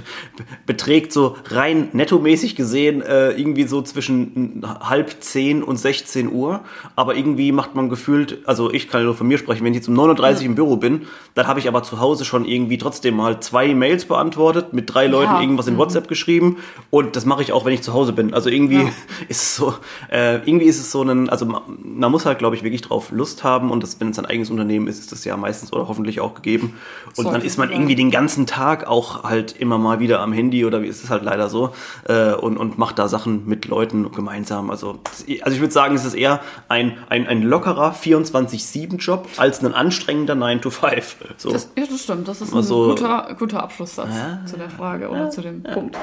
beträgt 0.66 1.12
so 1.12 1.36
rein 1.50 1.90
nettomäßig 1.94 2.56
gesehen 2.56 3.02
äh, 3.02 3.32
irgendwie 3.32 3.64
so 3.64 3.82
zwischen 3.82 4.66
halb 4.82 5.22
zehn 5.22 5.64
und 5.64 5.78
16 5.78 6.32
Uhr. 6.32 6.62
Aber 6.96 7.16
irgendwie 7.16 7.52
macht 7.52 7.76
man 7.76 7.90
gefühlt, 7.90 8.40
also 8.46 8.72
ich 8.72 8.90
kann 8.90 9.02
ja 9.02 9.06
nur 9.06 9.16
von 9.16 9.28
mir 9.28 9.38
sprechen, 9.38 9.64
wenn 9.66 9.74
ich 9.74 9.78
jetzt 9.78 9.90
um 9.90 9.96
39 9.96 10.46
im 10.46 10.56
Büro 10.56 10.78
bin, 10.78 11.08
dann 11.34 11.48
habe 11.48 11.60
ich 11.60 11.68
aber 11.68 11.84
zu 11.84 12.00
Hause 12.00 12.26
schon 12.26 12.46
irgendwie 12.46 12.78
trotzdem 12.78 13.16
mal 13.16 13.40
zwei 13.40 13.74
Mails 13.74 14.06
beantwortet, 14.06 14.74
mit 14.74 14.94
drei 14.94 15.08
Leuten 15.08 15.42
irgendwas 15.42 15.68
in 15.68 15.78
WhatsApp 15.78 16.08
geschrieben 16.08 16.58
und 16.90 17.16
das 17.16 17.26
mache 17.26 17.42
ich 17.42 17.52
auch, 17.52 17.66
wenn 17.66 17.74
ich 17.74 17.82
zu 17.82 17.94
Hause 17.94 18.14
bin. 18.14 18.34
Also 18.34 18.50
irgendwie 18.50 18.78
Ja. 18.78 18.92
ist 19.28 19.42
es 19.42 19.56
so, 19.56 19.74
äh, 20.12 20.36
irgendwie 20.46 20.66
ist 20.66 20.80
es 20.80 20.92
so 20.92 21.02
ein, 21.02 21.30
also 21.30 21.46
man, 21.46 21.62
man 21.84 22.12
muss 22.12 22.26
halt, 22.26 22.40
glaube 22.40 22.56
ich, 22.56 22.64
wirklich 22.64 22.82
drauf 22.82 23.12
Lust 23.12 23.44
haben 23.44 23.57
und 23.62 23.84
das, 23.84 24.00
wenn 24.00 24.10
es 24.10 24.20
ein 24.20 24.26
eigenes 24.26 24.50
Unternehmen 24.50 24.88
ist, 24.88 25.00
ist 25.00 25.12
das 25.12 25.26
ja 25.26 25.36
meistens 25.38 25.74
oder 25.74 25.88
hoffentlich 25.88 26.20
auch 26.22 26.34
gegeben. 26.36 26.76
Und 27.08 27.16
Sollte 27.16 27.32
dann 27.32 27.42
ist 27.42 27.58
man 27.58 27.72
irgendwie 27.72 27.96
den 27.96 28.12
ganzen 28.12 28.46
Tag 28.46 28.88
auch 28.88 29.24
halt 29.24 29.54
immer 29.60 29.78
mal 29.78 30.00
wieder 30.00 30.20
am 30.22 30.32
Handy 30.34 30.66
oder 30.66 30.82
wie 30.82 30.88
ist 30.88 31.04
es 31.04 31.10
halt 31.10 31.24
leider 31.24 31.50
so 31.50 31.74
äh, 32.08 32.34
und, 32.34 32.58
und 32.58 32.78
macht 32.78 33.00
da 33.00 33.08
Sachen 33.08 33.48
mit 33.48 33.66
Leuten 33.66 34.12
gemeinsam. 34.12 34.70
Also, 34.70 35.00
also 35.42 35.56
ich 35.56 35.60
würde 35.60 35.74
sagen, 35.74 35.96
es 35.96 36.06
ist 36.06 36.14
eher 36.14 36.40
ein, 36.70 36.98
ein, 37.10 37.28
ein 37.28 37.42
lockerer 37.44 37.94
24-7-Job 37.94 39.28
als 39.38 39.64
ein 39.64 39.74
anstrengender 39.74 40.34
9-to-5. 40.36 41.04
So. 41.38 41.52
Das, 41.52 41.72
ja, 41.78 41.84
das 41.90 42.02
stimmt. 42.04 42.28
Das 42.28 42.42
ist 42.42 42.52
ein 42.52 42.58
Also- 42.58 42.90
guter, 42.90 43.36
guter 43.38 43.64
Abschlusssatz 43.64 44.10
zu 44.46 44.58
der 44.58 44.70
Frage 44.70 45.10
oder 45.10 45.30
zu 45.30 45.42
dem 45.42 45.64
Punkt. 45.64 45.96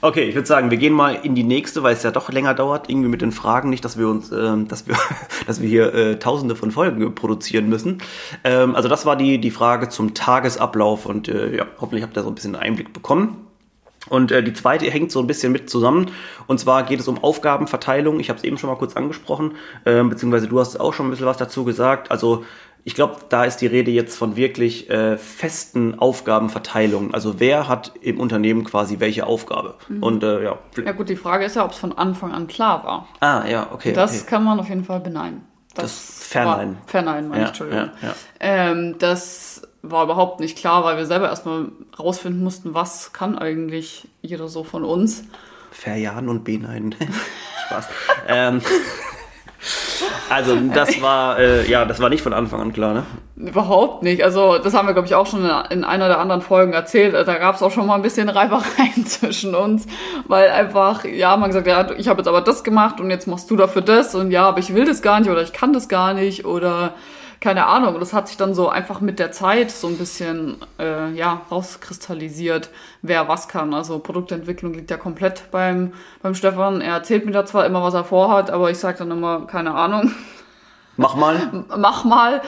Okay, 0.00 0.22
ich 0.22 0.34
würde 0.34 0.46
sagen, 0.46 0.70
wir 0.70 0.78
gehen 0.78 0.92
mal 0.92 1.14
in 1.14 1.34
die 1.34 1.44
nächste, 1.44 1.82
weil 1.82 1.94
es 1.94 2.02
ja 2.02 2.10
doch 2.10 2.30
länger 2.30 2.54
dauert, 2.54 2.88
irgendwie 2.88 3.08
mit 3.08 3.22
den 3.22 3.32
Fragen. 3.32 3.70
Nicht, 3.70 3.84
dass 3.84 3.98
wir 3.98 4.08
uns, 4.08 4.30
ähm, 4.32 4.68
dass 4.68 4.86
wir, 4.86 4.96
dass 5.46 5.60
wir 5.60 5.68
hier 5.68 5.94
äh, 5.94 6.18
tausende 6.18 6.56
von 6.56 6.70
Folgen 6.70 7.14
produzieren 7.14 7.68
müssen. 7.68 7.98
Ähm, 8.44 8.74
also 8.74 8.88
das 8.88 9.06
war 9.06 9.16
die, 9.16 9.38
die 9.38 9.50
Frage 9.50 9.88
zum 9.88 10.14
Tagesablauf 10.14 11.06
und 11.06 11.28
äh, 11.28 11.56
ja, 11.56 11.66
hoffentlich 11.80 12.02
habt 12.02 12.16
ihr 12.16 12.22
so 12.22 12.28
ein 12.28 12.34
bisschen 12.34 12.56
Einblick 12.56 12.92
bekommen. 12.92 13.46
Und 14.08 14.32
äh, 14.32 14.42
die 14.42 14.54
zweite 14.54 14.90
hängt 14.90 15.12
so 15.12 15.20
ein 15.20 15.26
bisschen 15.26 15.52
mit 15.52 15.68
zusammen. 15.68 16.10
Und 16.46 16.58
zwar 16.58 16.84
geht 16.84 17.00
es 17.00 17.08
um 17.08 17.22
Aufgabenverteilung. 17.22 18.18
Ich 18.18 18.30
habe 18.30 18.38
es 18.38 18.44
eben 18.44 18.56
schon 18.56 18.70
mal 18.70 18.76
kurz 18.76 18.96
angesprochen, 18.96 19.56
ähm, 19.84 20.08
beziehungsweise 20.08 20.48
du 20.48 20.58
hast 20.58 20.80
auch 20.80 20.94
schon 20.94 21.06
ein 21.06 21.10
bisschen 21.10 21.26
was 21.26 21.36
dazu 21.36 21.64
gesagt. 21.64 22.10
Also 22.10 22.44
ich 22.84 22.94
glaube, 22.94 23.16
da 23.28 23.44
ist 23.44 23.58
die 23.58 23.66
Rede 23.66 23.90
jetzt 23.90 24.16
von 24.16 24.36
wirklich 24.36 24.88
äh, 24.90 25.18
festen 25.18 25.98
Aufgabenverteilungen. 25.98 27.12
Also 27.14 27.38
wer 27.40 27.68
hat 27.68 27.92
im 28.00 28.18
Unternehmen 28.18 28.64
quasi 28.64 29.00
welche 29.00 29.26
Aufgabe? 29.26 29.74
Und 30.00 30.22
äh, 30.22 30.42
ja. 30.42 30.58
Ja 30.84 30.92
gut, 30.92 31.08
die 31.08 31.16
Frage 31.16 31.44
ist 31.44 31.56
ja, 31.56 31.64
ob 31.64 31.72
es 31.72 31.78
von 31.78 31.96
Anfang 31.96 32.32
an 32.32 32.46
klar 32.46 32.84
war. 32.84 33.08
Ah, 33.20 33.46
ja, 33.46 33.68
okay. 33.72 33.92
Das 33.92 34.22
okay. 34.22 34.30
kann 34.30 34.44
man 34.44 34.58
auf 34.60 34.68
jeden 34.68 34.84
Fall 34.84 35.00
beneiden. 35.00 35.42
Das, 35.74 35.84
Das 36.18 36.28
Fernleihen. 36.28 36.76
War, 36.76 36.82
Fernleihen, 36.88 37.28
meine 37.28 37.42
Ja, 37.42 37.44
ich, 37.44 37.48
Entschuldigung. 37.50 37.90
ja, 38.02 38.08
ja. 38.08 38.14
Ähm, 38.40 38.96
das 38.98 39.62
war 39.82 40.04
überhaupt 40.04 40.40
nicht 40.40 40.58
klar, 40.58 40.84
weil 40.84 40.96
wir 40.96 41.06
selber 41.06 41.28
erstmal 41.28 41.66
rausfinden 41.98 42.42
mussten, 42.42 42.74
was 42.74 43.12
kann 43.12 43.38
eigentlich 43.38 44.08
jeder 44.22 44.48
so 44.48 44.64
von 44.64 44.84
uns. 44.84 45.24
Verjahren 45.70 46.28
und 46.28 46.44
beneiden. 46.44 46.94
Spaß. 47.66 47.88
ähm, 48.28 48.60
also 50.28 50.56
das 50.56 51.00
war, 51.00 51.38
äh, 51.38 51.68
ja, 51.68 51.84
das 51.84 52.00
war 52.00 52.08
nicht 52.08 52.22
von 52.22 52.32
Anfang 52.32 52.60
an 52.60 52.72
klar, 52.72 52.94
ne? 52.94 53.02
Überhaupt 53.36 54.02
nicht. 54.02 54.22
Also 54.22 54.58
das 54.58 54.74
haben 54.74 54.86
wir, 54.86 54.92
glaube 54.92 55.06
ich, 55.06 55.14
auch 55.14 55.26
schon 55.26 55.50
in 55.70 55.84
einer 55.84 56.08
der 56.08 56.18
anderen 56.18 56.42
Folgen 56.42 56.72
erzählt. 56.72 57.14
Da 57.14 57.38
gab 57.38 57.54
es 57.54 57.62
auch 57.62 57.70
schon 57.70 57.86
mal 57.86 57.94
ein 57.94 58.02
bisschen 58.02 58.28
Reibereien 58.28 59.06
zwischen 59.06 59.54
uns, 59.54 59.86
weil 60.26 60.50
einfach, 60.50 61.04
ja, 61.04 61.36
man 61.36 61.48
gesagt, 61.48 61.66
ja, 61.66 61.90
ich 61.96 62.08
habe 62.08 62.20
jetzt 62.20 62.28
aber 62.28 62.42
das 62.42 62.64
gemacht 62.64 63.00
und 63.00 63.10
jetzt 63.10 63.26
machst 63.26 63.50
du 63.50 63.56
dafür 63.56 63.82
das 63.82 64.14
und 64.14 64.30
ja, 64.30 64.48
aber 64.48 64.58
ich 64.58 64.74
will 64.74 64.84
das 64.84 65.02
gar 65.02 65.20
nicht 65.20 65.30
oder 65.30 65.42
ich 65.42 65.52
kann 65.52 65.72
das 65.72 65.88
gar 65.88 66.14
nicht 66.14 66.44
oder 66.44 66.94
keine 67.40 67.66
Ahnung. 67.66 67.98
Das 67.98 68.12
hat 68.12 68.28
sich 68.28 68.36
dann 68.36 68.54
so 68.54 68.68
einfach 68.68 69.00
mit 69.00 69.18
der 69.18 69.32
Zeit 69.32 69.70
so 69.70 69.88
ein 69.88 69.96
bisschen 69.96 70.56
äh, 70.78 71.10
ja, 71.12 71.42
rauskristallisiert, 71.50 72.70
wer 73.02 73.28
was 73.28 73.48
kann. 73.48 73.72
Also 73.74 73.98
Produktentwicklung 73.98 74.74
liegt 74.74 74.90
ja 74.90 74.98
komplett 74.98 75.50
beim, 75.50 75.94
beim 76.22 76.34
Stefan. 76.34 76.80
Er 76.80 76.94
erzählt 76.94 77.24
mir 77.24 77.32
da 77.32 77.46
zwar 77.46 77.66
immer, 77.66 77.82
was 77.82 77.94
er 77.94 78.04
vorhat, 78.04 78.50
aber 78.50 78.70
ich 78.70 78.78
sage 78.78 78.98
dann 78.98 79.10
immer, 79.10 79.46
keine 79.46 79.74
Ahnung 79.74 80.12
Mach 80.96 81.14
mal. 81.14 81.64
mach 81.78 82.04
mal, 82.04 82.42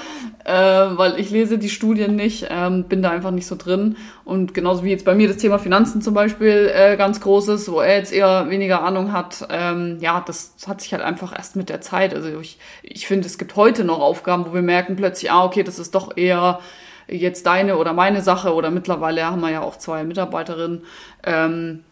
äh, 0.45 0.53
weil 0.53 1.19
ich 1.19 1.31
lese 1.31 1.59
die 1.59 1.71
Studien 1.71 2.17
nicht, 2.17 2.49
ähm, 2.51 2.85
bin 2.85 3.03
da 3.03 3.11
einfach 3.11 3.31
nicht 3.31 3.47
so 3.47 3.57
drin. 3.57 3.97
Und 4.25 4.53
genauso 4.53 4.85
wie 4.85 4.91
jetzt 4.91 5.05
bei 5.05 5.15
mir 5.15 5.29
das 5.29 5.39
Thema 5.39 5.59
Finanzen 5.59 6.03
zum 6.03 6.13
Beispiel 6.13 6.71
äh, 6.75 6.97
ganz 6.97 7.21
groß 7.21 7.49
ist, 7.49 7.71
wo 7.71 7.81
er 7.81 7.97
jetzt 7.97 8.13
eher 8.13 8.51
weniger 8.51 8.83
Ahnung 8.83 9.13
hat, 9.13 9.47
ähm, 9.51 9.99
ja, 10.01 10.23
das 10.27 10.55
hat 10.67 10.81
sich 10.81 10.93
halt 10.93 11.03
einfach 11.03 11.35
erst 11.35 11.57
mit 11.57 11.69
der 11.69 11.81
Zeit. 11.81 12.15
Also 12.15 12.41
ich, 12.41 12.59
ich 12.83 13.07
finde, 13.07 13.27
es 13.27 13.39
gibt 13.39 13.57
heute 13.57 13.85
noch 13.85 14.01
Aufgaben, 14.01 14.45
wo 14.47 14.53
wir 14.53 14.63
merken 14.63 14.97
plötzlich, 14.97 15.31
ah, 15.31 15.45
okay, 15.45 15.63
das 15.63 15.79
ist 15.79 15.95
doch 15.95 16.17
eher 16.17 16.61
jetzt 17.09 17.47
deine 17.47 17.77
oder 17.77 17.93
meine 17.93 18.23
Sache 18.23 18.55
oder 18.55 18.71
mittlerweile 18.71 19.25
haben 19.25 19.41
wir 19.41 19.51
ja 19.51 19.63
auch 19.63 19.77
zwei 19.77 20.05
Mitarbeiterinnen. 20.05 20.85
Ähm, 21.25 21.85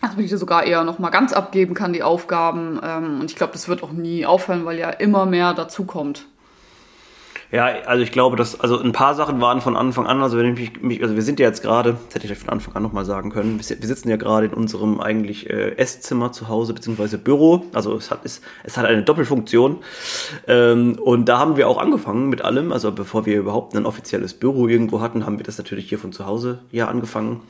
also 0.00 0.18
ich 0.18 0.30
sogar 0.30 0.64
eher 0.64 0.84
noch 0.84 0.98
mal 0.98 1.10
ganz 1.10 1.32
abgeben 1.32 1.74
kann, 1.74 1.92
die 1.92 2.02
Aufgaben. 2.02 2.80
Ähm, 2.82 3.20
und 3.20 3.30
ich 3.30 3.36
glaube, 3.36 3.52
das 3.52 3.68
wird 3.68 3.82
auch 3.82 3.92
nie 3.92 4.26
aufhören, 4.26 4.64
weil 4.64 4.78
ja 4.78 4.90
immer 4.90 5.26
mehr 5.26 5.54
dazukommt. 5.54 6.26
Ja, 7.50 7.64
also 7.86 8.02
ich 8.02 8.12
glaube, 8.12 8.36
dass, 8.36 8.60
also 8.60 8.78
ein 8.78 8.92
paar 8.92 9.14
Sachen 9.14 9.40
waren 9.40 9.62
von 9.62 9.74
Anfang 9.74 10.06
an, 10.06 10.20
also 10.20 10.36
wenn 10.36 10.54
ich 10.54 10.82
mich, 10.82 11.02
also 11.02 11.14
wir 11.14 11.22
sind 11.22 11.40
ja 11.40 11.46
jetzt 11.46 11.62
gerade, 11.62 11.96
das 12.06 12.16
hätte 12.16 12.26
ich 12.26 12.32
euch 12.32 12.38
von 12.38 12.50
Anfang 12.50 12.76
an 12.76 12.82
nochmal 12.82 13.06
sagen 13.06 13.30
können, 13.30 13.56
wir 13.56 13.64
si- 13.64 13.80
wir 13.80 13.88
sitzen 13.88 14.10
ja 14.10 14.16
gerade 14.16 14.46
in 14.48 14.52
unserem 14.52 15.00
eigentlich 15.00 15.48
äh, 15.48 15.70
Esszimmer 15.78 16.30
zu 16.30 16.48
Hause, 16.48 16.74
beziehungsweise 16.74 17.16
Büro, 17.16 17.64
also 17.72 17.96
es 17.96 18.10
hat, 18.10 18.20
es, 18.24 18.42
es 18.64 18.76
hat 18.76 18.84
eine 18.84 19.02
Doppelfunktion. 19.02 19.78
Ähm, 20.46 20.98
und 21.02 21.26
da 21.26 21.38
haben 21.38 21.56
wir 21.56 21.68
auch 21.68 21.78
angefangen 21.78 22.28
mit 22.28 22.42
allem, 22.42 22.70
also 22.70 22.92
bevor 22.92 23.24
wir 23.24 23.38
überhaupt 23.38 23.74
ein 23.74 23.86
offizielles 23.86 24.34
Büro 24.34 24.68
irgendwo 24.68 25.00
hatten, 25.00 25.24
haben 25.24 25.38
wir 25.38 25.44
das 25.44 25.56
natürlich 25.56 25.88
hier 25.88 25.98
von 25.98 26.12
zu 26.12 26.26
Hause 26.26 26.58
ja 26.70 26.88
angefangen. 26.88 27.40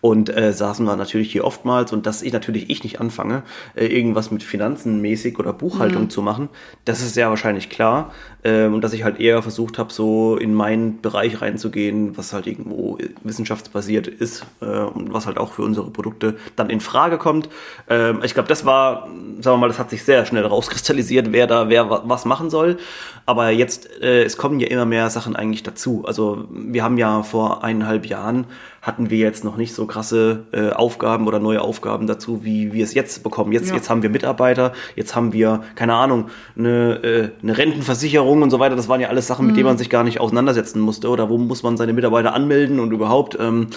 Und 0.00 0.34
äh, 0.34 0.54
saßen 0.54 0.86
wir 0.86 0.96
natürlich 0.96 1.30
hier 1.30 1.44
oftmals. 1.44 1.92
Und 1.92 2.06
dass 2.06 2.22
ich 2.22 2.32
natürlich 2.32 2.70
ich 2.70 2.84
nicht 2.84 3.00
anfange, 3.00 3.42
äh, 3.74 3.84
irgendwas 3.84 4.30
mit 4.30 4.42
Finanzen 4.42 5.02
mäßig 5.02 5.38
oder 5.38 5.52
Buchhaltung 5.52 6.08
zu 6.08 6.22
machen, 6.22 6.48
das 6.86 7.02
ist 7.02 7.16
ja 7.16 7.28
wahrscheinlich 7.28 7.68
klar. 7.68 8.12
Ähm, 8.44 8.72
und 8.72 8.82
dass 8.82 8.94
ich 8.94 9.04
halt 9.04 9.20
eher 9.20 9.41
versucht 9.42 9.78
habe, 9.78 9.92
so 9.92 10.36
in 10.36 10.54
meinen 10.54 11.00
Bereich 11.00 11.40
reinzugehen, 11.42 12.16
was 12.16 12.32
halt 12.32 12.46
irgendwo 12.46 12.98
wissenschaftsbasiert 13.22 14.06
ist 14.06 14.46
äh, 14.60 14.64
und 14.64 15.12
was 15.12 15.26
halt 15.26 15.38
auch 15.38 15.52
für 15.52 15.62
unsere 15.62 15.90
Produkte 15.90 16.36
dann 16.56 16.70
in 16.70 16.80
Frage 16.80 17.18
kommt. 17.18 17.48
Ähm, 17.88 18.20
ich 18.24 18.34
glaube, 18.34 18.48
das 18.48 18.64
war, 18.64 19.08
sagen 19.40 19.56
wir 19.56 19.56
mal, 19.58 19.68
das 19.68 19.78
hat 19.78 19.90
sich 19.90 20.04
sehr 20.04 20.24
schnell 20.24 20.46
rauskristallisiert, 20.46 21.32
wer 21.32 21.46
da 21.46 21.68
wer 21.68 21.90
wa- 21.90 22.02
was 22.06 22.24
machen 22.24 22.48
soll. 22.50 22.78
Aber 23.26 23.50
jetzt, 23.50 23.88
äh, 24.02 24.24
es 24.24 24.36
kommen 24.36 24.58
ja 24.60 24.68
immer 24.68 24.84
mehr 24.86 25.10
Sachen 25.10 25.36
eigentlich 25.36 25.62
dazu. 25.62 26.04
Also 26.06 26.44
wir 26.50 26.82
haben 26.82 26.98
ja 26.98 27.22
vor 27.22 27.62
eineinhalb 27.62 28.06
Jahren 28.06 28.46
hatten 28.82 29.08
wir 29.10 29.18
jetzt 29.18 29.44
noch 29.44 29.56
nicht 29.56 29.74
so 29.74 29.86
krasse 29.86 30.44
äh, 30.52 30.70
Aufgaben 30.70 31.28
oder 31.28 31.38
neue 31.38 31.62
Aufgaben 31.62 32.06
dazu, 32.08 32.44
wie 32.44 32.72
wir 32.72 32.82
es 32.82 32.94
jetzt 32.94 33.22
bekommen. 33.22 33.52
Jetzt, 33.52 33.68
Ja. 33.70 33.76
jetzt 33.76 33.88
haben 33.88 34.02
wir 34.02 34.10
Mitarbeiter, 34.10 34.72
jetzt 34.96 35.14
haben 35.14 35.32
wir, 35.32 35.62
keine 35.76 35.94
Ahnung, 35.94 36.26
eine, 36.58 36.94
äh, 37.04 37.30
eine 37.42 37.56
Rentenversicherung 37.56 38.42
und 38.42 38.50
so 38.50 38.58
weiter. 38.58 38.74
Das 38.76 38.88
waren 38.88 39.00
ja 39.00 39.08
alles 39.08 39.28
Sachen, 39.28 39.46
mit 39.46 39.56
denen 39.56 39.66
man 39.66 39.78
sich 39.78 39.88
gar 39.88 40.02
nicht 40.04 40.20
auseinandersetzen 40.20 40.80
musste. 40.80 41.08
Oder 41.08 41.30
wo 41.30 41.38
muss 41.38 41.62
man 41.62 41.76
seine 41.76 41.92
Mitarbeiter 41.92 42.34
anmelden 42.34 42.80
und 42.80 42.92
überhaupt. 42.92 43.38
Ähm, 43.40 43.68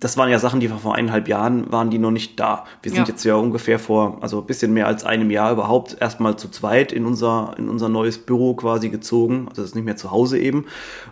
das 0.00 0.16
waren 0.16 0.28
ja 0.30 0.40
Sachen, 0.40 0.58
die 0.58 0.66
vor 0.66 0.96
eineinhalb 0.96 1.28
Jahren 1.28 1.70
waren 1.70 1.88
die 1.90 1.98
noch 1.98 2.10
nicht 2.10 2.40
da. 2.40 2.64
Wir 2.82 2.90
sind 2.90 3.06
Ja. 3.06 3.12
jetzt 3.14 3.22
ja 3.22 3.36
ungefähr 3.36 3.78
vor, 3.78 4.18
also 4.20 4.40
ein 4.40 4.46
bisschen 4.46 4.72
mehr 4.72 4.88
als 4.88 5.04
einem 5.04 5.30
Jahr 5.30 5.52
überhaupt 5.52 5.96
erstmal 6.00 6.34
zu 6.36 6.48
zweit 6.48 6.90
in 6.90 7.06
unser, 7.06 7.54
in 7.56 7.68
unser 7.68 7.88
neues 7.88 8.18
Büro 8.18 8.54
quasi 8.54 8.88
gezogen. 8.88 9.46
Also 9.48 9.62
das 9.62 9.70
ist 9.70 9.74
nicht 9.76 9.84
mehr 9.84 9.94
zu 9.96 10.10
Hause 10.10 10.40
eben. 10.40 10.64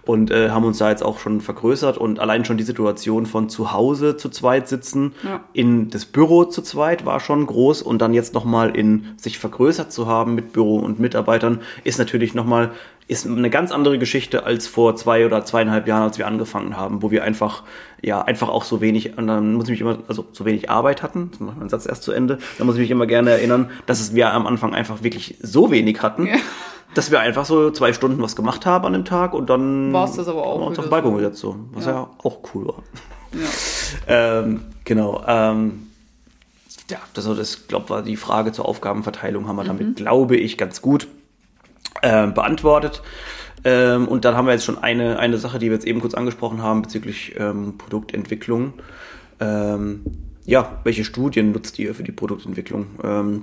Und 0.05 0.33
äh, 0.33 0.51
haben 0.51 0.65
uns 0.65 0.79
da 0.79 0.91
jetzt 0.91 1.05
auch 1.05 1.21
schon 1.21 1.41
vergrößert 1.41 1.99
und 1.99 2.19
allein 2.19 2.45
schon 2.45 2.57
die 2.57 2.65
Situation 2.65 3.27
von 3.31 3.49
zu 3.49 3.73
Hause 3.73 4.17
zu 4.17 4.29
zweit 4.29 4.69
sitzen 4.69 5.13
Ja. 5.25 5.41
in 5.55 5.89
das 5.91 6.05
Büro 6.05 6.45
zu 6.45 6.61
zweit 6.63 7.07
war 7.07 7.21
schon 7.21 7.47
groß 7.47 7.81
und 7.83 8.03
dann 8.03 8.13
jetzt 8.13 8.35
nochmal 8.35 8.77
in 8.77 9.07
sich 9.17 9.39
vergrößert 9.39 9.91
zu 9.93 10.07
haben 10.07 10.35
mit 10.35 10.53
Büro 10.53 10.77
und 10.79 11.01
Mitarbeitern 11.01 11.61
ist 11.85 11.99
natürlich 11.99 12.35
nochmal 12.35 12.73
ist 13.09 13.27
eine 13.27 13.51
ganz 13.51 13.73
andere 13.73 13.99
Geschichte 13.99 14.45
als 14.45 14.69
vor 14.69 14.95
zwei 14.95 15.27
oder 15.27 15.45
zweieinhalb 15.45 15.89
Jahren, 15.89 16.05
als 16.05 16.19
wir 16.19 16.29
angefangen 16.29 16.77
haben, 16.77 17.03
wo 17.03 17.11
wir 17.11 17.25
einfach, 17.25 17.65
ja, 18.03 18.23
einfach 18.23 18.49
auch 18.49 18.63
so 18.63 18.81
wenig, 18.81 19.19
und 19.19 19.27
dann 19.27 19.55
muss 19.55 19.65
ich 19.65 19.71
mich 19.71 19.81
immer, 19.81 19.99
also 20.07 20.27
so 20.31 20.45
wenig 20.45 20.71
Arbeit 20.71 21.03
hatten, 21.03 21.31
jetzt 21.33 21.41
mache 21.41 21.55
ich 21.55 21.59
meinen 21.59 21.69
Satz 21.71 21.87
erst 21.87 22.05
zu 22.05 22.13
Ende, 22.13 22.39
da 22.59 22.65
muss 22.65 22.77
ich 22.77 22.81
mich 22.83 22.91
immer 22.93 23.07
gerne 23.07 23.31
erinnern, 23.31 23.71
dass 23.87 23.99
es 24.01 24.15
wir 24.15 24.33
am 24.33 24.47
Anfang 24.47 24.77
einfach 24.77 25.03
wirklich 25.03 25.39
so 25.43 25.73
wenig 25.73 26.03
hatten, 26.03 26.27
Ja. 26.29 26.37
dass 26.95 27.11
wir 27.11 27.19
einfach 27.19 27.45
so 27.47 27.73
zwei 27.73 27.93
Stunden 27.93 28.23
was 28.23 28.37
gemacht 28.37 28.65
haben 28.65 28.87
an 28.87 28.93
dem 28.93 29.05
Tag 29.05 29.35
und 29.35 29.51
dann 29.51 29.93
War's 29.93 30.15
das 30.15 30.29
aber 30.29 30.45
auch 30.47 30.55
haben 30.55 30.61
wir 30.61 30.67
uns 30.69 30.79
auf 30.79 30.85
den 30.85 30.91
Balkon 30.91 31.17
gesetzt, 31.17 31.39
so, 31.41 31.57
was 31.73 31.87
ja, 31.87 31.91
Ja. 31.93 32.11
auch 32.23 32.39
cool 32.55 32.69
war. 32.69 32.83
Ja. 33.33 34.41
Ähm, 34.41 34.63
genau. 34.85 35.23
Ähm, 35.27 35.87
ja, 36.91 36.99
das, 37.15 37.25
das 37.25 37.69
glaube 37.69 37.91
war 37.91 38.03
die 38.03 38.17
Frage 38.17 38.53
zur 38.53 38.67
Aufgabenverteilung 38.67 39.47
haben 39.47 39.57
wir 39.57 39.65
damit, 39.65 39.97
glaube 39.97 40.37
ich, 40.37 40.59
ganz 40.59 40.83
gut 40.83 41.07
ähm, 42.03 42.35
beantwortet. 42.35 43.03
Ähm, 43.65 44.09
und 44.09 44.25
dann 44.25 44.37
haben 44.37 44.47
wir 44.47 44.53
jetzt 44.53 44.65
schon 44.65 44.79
eine, 44.79 45.19
eine 45.19 45.39
Sache, 45.39 45.59
die 45.59 45.67
wir 45.67 45.75
jetzt 45.75 45.87
eben 45.87 46.01
kurz 46.01 46.15
angesprochen 46.15 46.63
haben 46.63 46.83
bezüglich 46.83 47.35
ähm, 47.39 47.77
Produktentwicklung. 47.79 48.75
Ähm, 49.39 50.03
ja, 50.45 50.81
welche 50.85 51.05
Studien 51.05 51.53
nutzt 51.53 51.79
ihr 51.79 51.95
für 51.95 52.03
die 52.03 52.13
Produktentwicklung? 52.13 52.87
Ähm, 53.03 53.43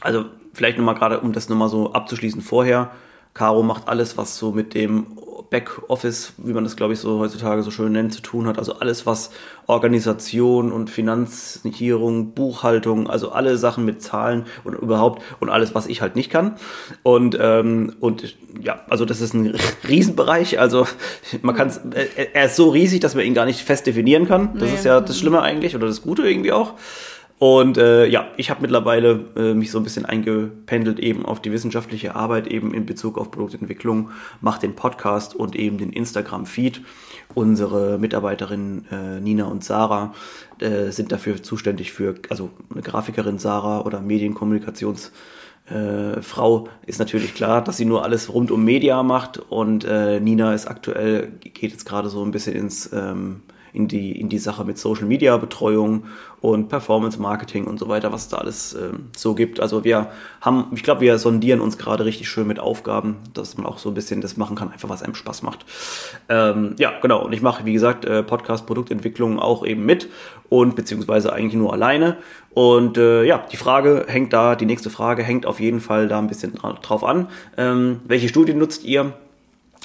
also 0.00 0.26
vielleicht 0.52 0.78
nochmal 0.78 0.94
gerade, 0.94 1.20
um 1.20 1.32
das 1.32 1.48
nochmal 1.48 1.68
so 1.68 1.92
abzuschließen 1.92 2.42
vorher. 2.42 2.90
Caro 3.34 3.62
macht 3.62 3.88
alles, 3.88 4.16
was 4.16 4.38
so 4.38 4.52
mit 4.52 4.74
dem 4.74 5.06
Backoffice, 5.50 6.32
wie 6.38 6.52
man 6.52 6.64
das 6.64 6.74
glaube 6.76 6.94
ich 6.94 7.00
so 7.00 7.18
heutzutage 7.18 7.62
so 7.62 7.70
schön 7.70 7.92
nennt, 7.92 8.14
zu 8.14 8.22
tun 8.22 8.46
hat. 8.46 8.58
Also 8.58 8.76
alles, 8.78 9.06
was 9.06 9.30
Organisation 9.66 10.72
und 10.72 10.90
Finanzierung, 10.90 12.32
Buchhaltung, 12.32 13.08
also 13.08 13.30
alle 13.32 13.56
Sachen 13.56 13.84
mit 13.84 14.02
Zahlen 14.02 14.46
und 14.64 14.74
überhaupt 14.74 15.22
und 15.40 15.50
alles, 15.50 15.74
was 15.74 15.86
ich 15.86 16.00
halt 16.00 16.16
nicht 16.16 16.30
kann. 16.30 16.56
Und, 17.02 17.36
ähm, 17.40 17.94
und 18.00 18.36
ja, 18.60 18.80
also 18.88 19.04
das 19.04 19.20
ist 19.20 19.34
ein 19.34 19.54
Riesenbereich. 19.88 20.58
Also 20.58 20.86
man 21.42 21.54
kann 21.54 21.72
er 22.32 22.44
ist 22.46 22.56
so 22.56 22.70
riesig, 22.70 23.00
dass 23.00 23.14
man 23.14 23.24
ihn 23.24 23.34
gar 23.34 23.46
nicht 23.46 23.60
fest 23.60 23.86
definieren 23.86 24.26
kann. 24.26 24.54
Das 24.58 24.68
Nee. 24.70 24.74
ist 24.76 24.84
ja 24.84 25.00
das 25.00 25.18
Schlimme 25.18 25.42
eigentlich 25.42 25.76
oder 25.76 25.86
das 25.86 26.02
Gute 26.02 26.22
irgendwie 26.28 26.52
auch. 26.52 26.74
Und 27.44 27.76
äh, 27.76 28.06
ja, 28.06 28.28
ich 28.38 28.48
habe 28.48 28.62
mittlerweile 28.62 29.26
äh, 29.36 29.52
mich 29.52 29.70
so 29.70 29.76
ein 29.76 29.84
bisschen 29.84 30.06
eingependelt 30.06 30.98
eben 30.98 31.26
auf 31.26 31.42
die 31.42 31.52
wissenschaftliche 31.52 32.14
Arbeit 32.14 32.46
eben 32.46 32.72
in 32.72 32.86
Bezug 32.86 33.18
auf 33.18 33.30
Produktentwicklung, 33.30 34.12
mache 34.40 34.62
den 34.62 34.74
Podcast 34.74 35.34
und 35.34 35.54
eben 35.54 35.76
den 35.76 35.92
Instagram-Feed. 35.92 36.80
Unsere 37.34 37.98
Mitarbeiterinnen 37.98 38.86
äh, 38.90 39.20
Nina 39.20 39.44
und 39.44 39.62
Sarah 39.62 40.14
äh, 40.58 40.90
sind 40.90 41.12
dafür 41.12 41.42
zuständig 41.42 41.92
für, 41.92 42.14
also 42.30 42.48
eine 42.72 42.80
Grafikerin 42.80 43.38
Sarah 43.38 43.82
oder 43.82 44.00
Medienkommunikations 44.00 45.12
äh, 45.66 46.22
Frau 46.22 46.68
ist 46.86 46.98
natürlich 46.98 47.34
klar, 47.34 47.62
dass 47.62 47.76
sie 47.76 47.84
nur 47.84 48.04
alles 48.04 48.32
rund 48.32 48.52
um 48.52 48.64
Media 48.64 49.02
macht 49.02 49.36
und 49.38 49.84
äh, 49.84 50.18
Nina 50.18 50.54
ist 50.54 50.66
aktuell, 50.66 51.32
geht 51.40 51.72
jetzt 51.72 51.84
gerade 51.84 52.08
so 52.08 52.24
ein 52.24 52.30
bisschen 52.30 52.54
ins, 52.54 52.90
ähm, 52.94 53.42
in, 53.74 53.88
die, 53.88 54.18
in 54.18 54.28
die 54.28 54.38
Sache 54.38 54.64
mit 54.64 54.78
Social 54.78 55.04
Media 55.04 55.36
Betreuung 55.36 56.04
und 56.40 56.68
Performance 56.68 57.20
Marketing 57.20 57.64
und 57.64 57.78
so 57.78 57.88
weiter, 57.88 58.12
was 58.12 58.28
da 58.28 58.36
alles 58.36 58.72
ähm, 58.74 59.08
so 59.16 59.34
gibt. 59.34 59.58
Also 59.58 59.82
wir 59.82 60.12
haben, 60.40 60.68
ich 60.74 60.84
glaube, 60.84 61.00
wir 61.00 61.18
sondieren 61.18 61.60
uns 61.60 61.76
gerade 61.76 62.04
richtig 62.04 62.28
schön 62.28 62.46
mit 62.46 62.60
Aufgaben, 62.60 63.16
dass 63.34 63.56
man 63.56 63.66
auch 63.66 63.78
so 63.78 63.90
ein 63.90 63.94
bisschen 63.94 64.20
das 64.20 64.36
machen 64.36 64.54
kann, 64.54 64.70
einfach 64.70 64.88
was 64.88 65.02
einem 65.02 65.16
Spaß 65.16 65.42
macht. 65.42 65.66
Ähm, 66.28 66.76
ja, 66.78 66.92
genau. 67.02 67.24
Und 67.24 67.32
ich 67.32 67.42
mache, 67.42 67.64
wie 67.64 67.72
gesagt, 67.72 68.04
äh, 68.04 68.22
Podcast 68.22 68.66
Produktentwicklung 68.66 69.40
auch 69.40 69.66
eben 69.66 69.84
mit 69.84 70.08
und 70.48 70.76
beziehungsweise 70.76 71.32
eigentlich 71.32 71.54
nur 71.54 71.72
alleine. 71.72 72.18
Und 72.50 72.96
äh, 72.96 73.24
ja, 73.24 73.44
die 73.50 73.56
Frage 73.56 74.04
hängt 74.06 74.32
da, 74.32 74.54
die 74.54 74.66
nächste 74.66 74.88
Frage 74.88 75.24
hängt 75.24 75.46
auf 75.46 75.58
jeden 75.58 75.80
Fall 75.80 76.06
da 76.06 76.20
ein 76.20 76.28
bisschen 76.28 76.54
dra 76.54 76.74
drauf 76.74 77.02
an. 77.02 77.26
Ähm, 77.56 78.00
welche 78.04 78.28
Studien 78.28 78.58
nutzt 78.58 78.84
ihr? 78.84 79.14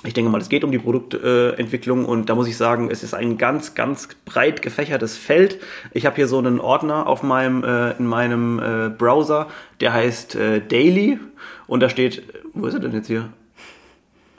Ich 0.06 0.14
denke 0.14 0.32
mal, 0.32 0.40
es 0.40 0.48
geht 0.48 0.64
um 0.64 0.72
die 0.72 0.80
Produktentwicklung 0.80 2.06
und 2.06 2.30
da 2.30 2.36
muss 2.36 2.48
ich 2.48 2.56
sagen, 2.56 2.90
es 2.90 3.04
ist 3.04 3.14
ein 3.14 3.38
ganz, 3.38 3.76
ganz 3.76 4.08
breit 4.24 4.62
gefächertes 4.62 5.18
Feld. 5.18 5.60
Ich 5.92 6.06
habe 6.06 6.16
hier 6.16 6.30
so 6.30 6.38
einen 6.38 6.62
Ordner 6.62 7.06
auf 7.06 7.22
meinem, 7.22 7.66
äh, 7.66 7.92
in 7.98 8.06
meinem 8.06 8.60
äh, 8.60 8.90
Browser, 8.90 9.48
der 9.82 9.92
heißt 9.92 10.36
äh, 10.36 10.62
Daily 10.62 11.20
und 11.68 11.82
da 11.82 11.90
steht, 11.90 12.24
wo 12.54 12.68
ist 12.68 12.76
er 12.76 12.80
denn 12.80 12.94
jetzt 12.94 13.08
hier? 13.08 13.30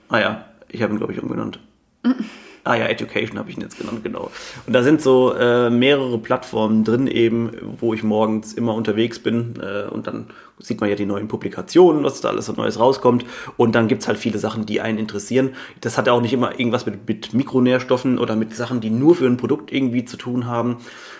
Ah 0.08 0.18
ja, 0.18 0.44
ich 0.68 0.82
habe 0.82 0.94
ihn, 0.94 0.98
glaube 0.98 1.12
ich, 1.12 1.22
umgenannt. 1.22 1.60
Ah 2.62 2.74
ja, 2.74 2.86
Education 2.86 3.38
habe 3.38 3.50
ich 3.50 3.56
ihn 3.56 3.62
jetzt 3.62 3.78
genannt, 3.78 4.04
genau. 4.04 4.30
Und 4.66 4.72
da 4.72 4.82
sind 4.82 5.00
so 5.00 5.34
äh, 5.34 5.70
mehrere 5.70 6.18
Plattformen 6.18 6.84
drin 6.84 7.06
eben, 7.06 7.50
wo 7.80 7.94
ich 7.94 8.02
morgens 8.02 8.52
immer 8.52 8.74
unterwegs 8.74 9.18
bin 9.18 9.54
äh, 9.62 9.88
und 9.88 10.06
dann 10.06 10.26
sieht 10.58 10.80
man 10.80 10.90
ja 10.90 10.96
die 10.96 11.06
neuen 11.06 11.26
Publikationen, 11.26 12.04
was 12.04 12.20
da 12.20 12.28
alles 12.28 12.46
so 12.46 12.52
Neues 12.52 12.78
rauskommt 12.78 13.24
und 13.56 13.74
dann 13.74 13.88
gibt's 13.88 14.06
halt 14.06 14.18
viele 14.18 14.38
Sachen, 14.38 14.66
die 14.66 14.82
einen 14.82 14.98
interessieren. 14.98 15.54
Das 15.80 15.96
hat 15.96 16.06
ja 16.06 16.12
auch 16.12 16.20
nicht 16.20 16.34
immer 16.34 16.58
irgendwas 16.58 16.84
mit, 16.84 17.08
mit 17.08 17.32
Mikronährstoffen 17.32 18.18
oder 18.18 18.36
mit 18.36 18.54
Sachen, 18.54 18.80
die 18.80 18.90
nur 18.90 19.14
für 19.14 19.26
ein 19.26 19.38
Produkt 19.38 19.72
irgendwie 19.72 20.04
zu 20.04 20.18
tun 20.18 20.46
haben. 20.46 20.76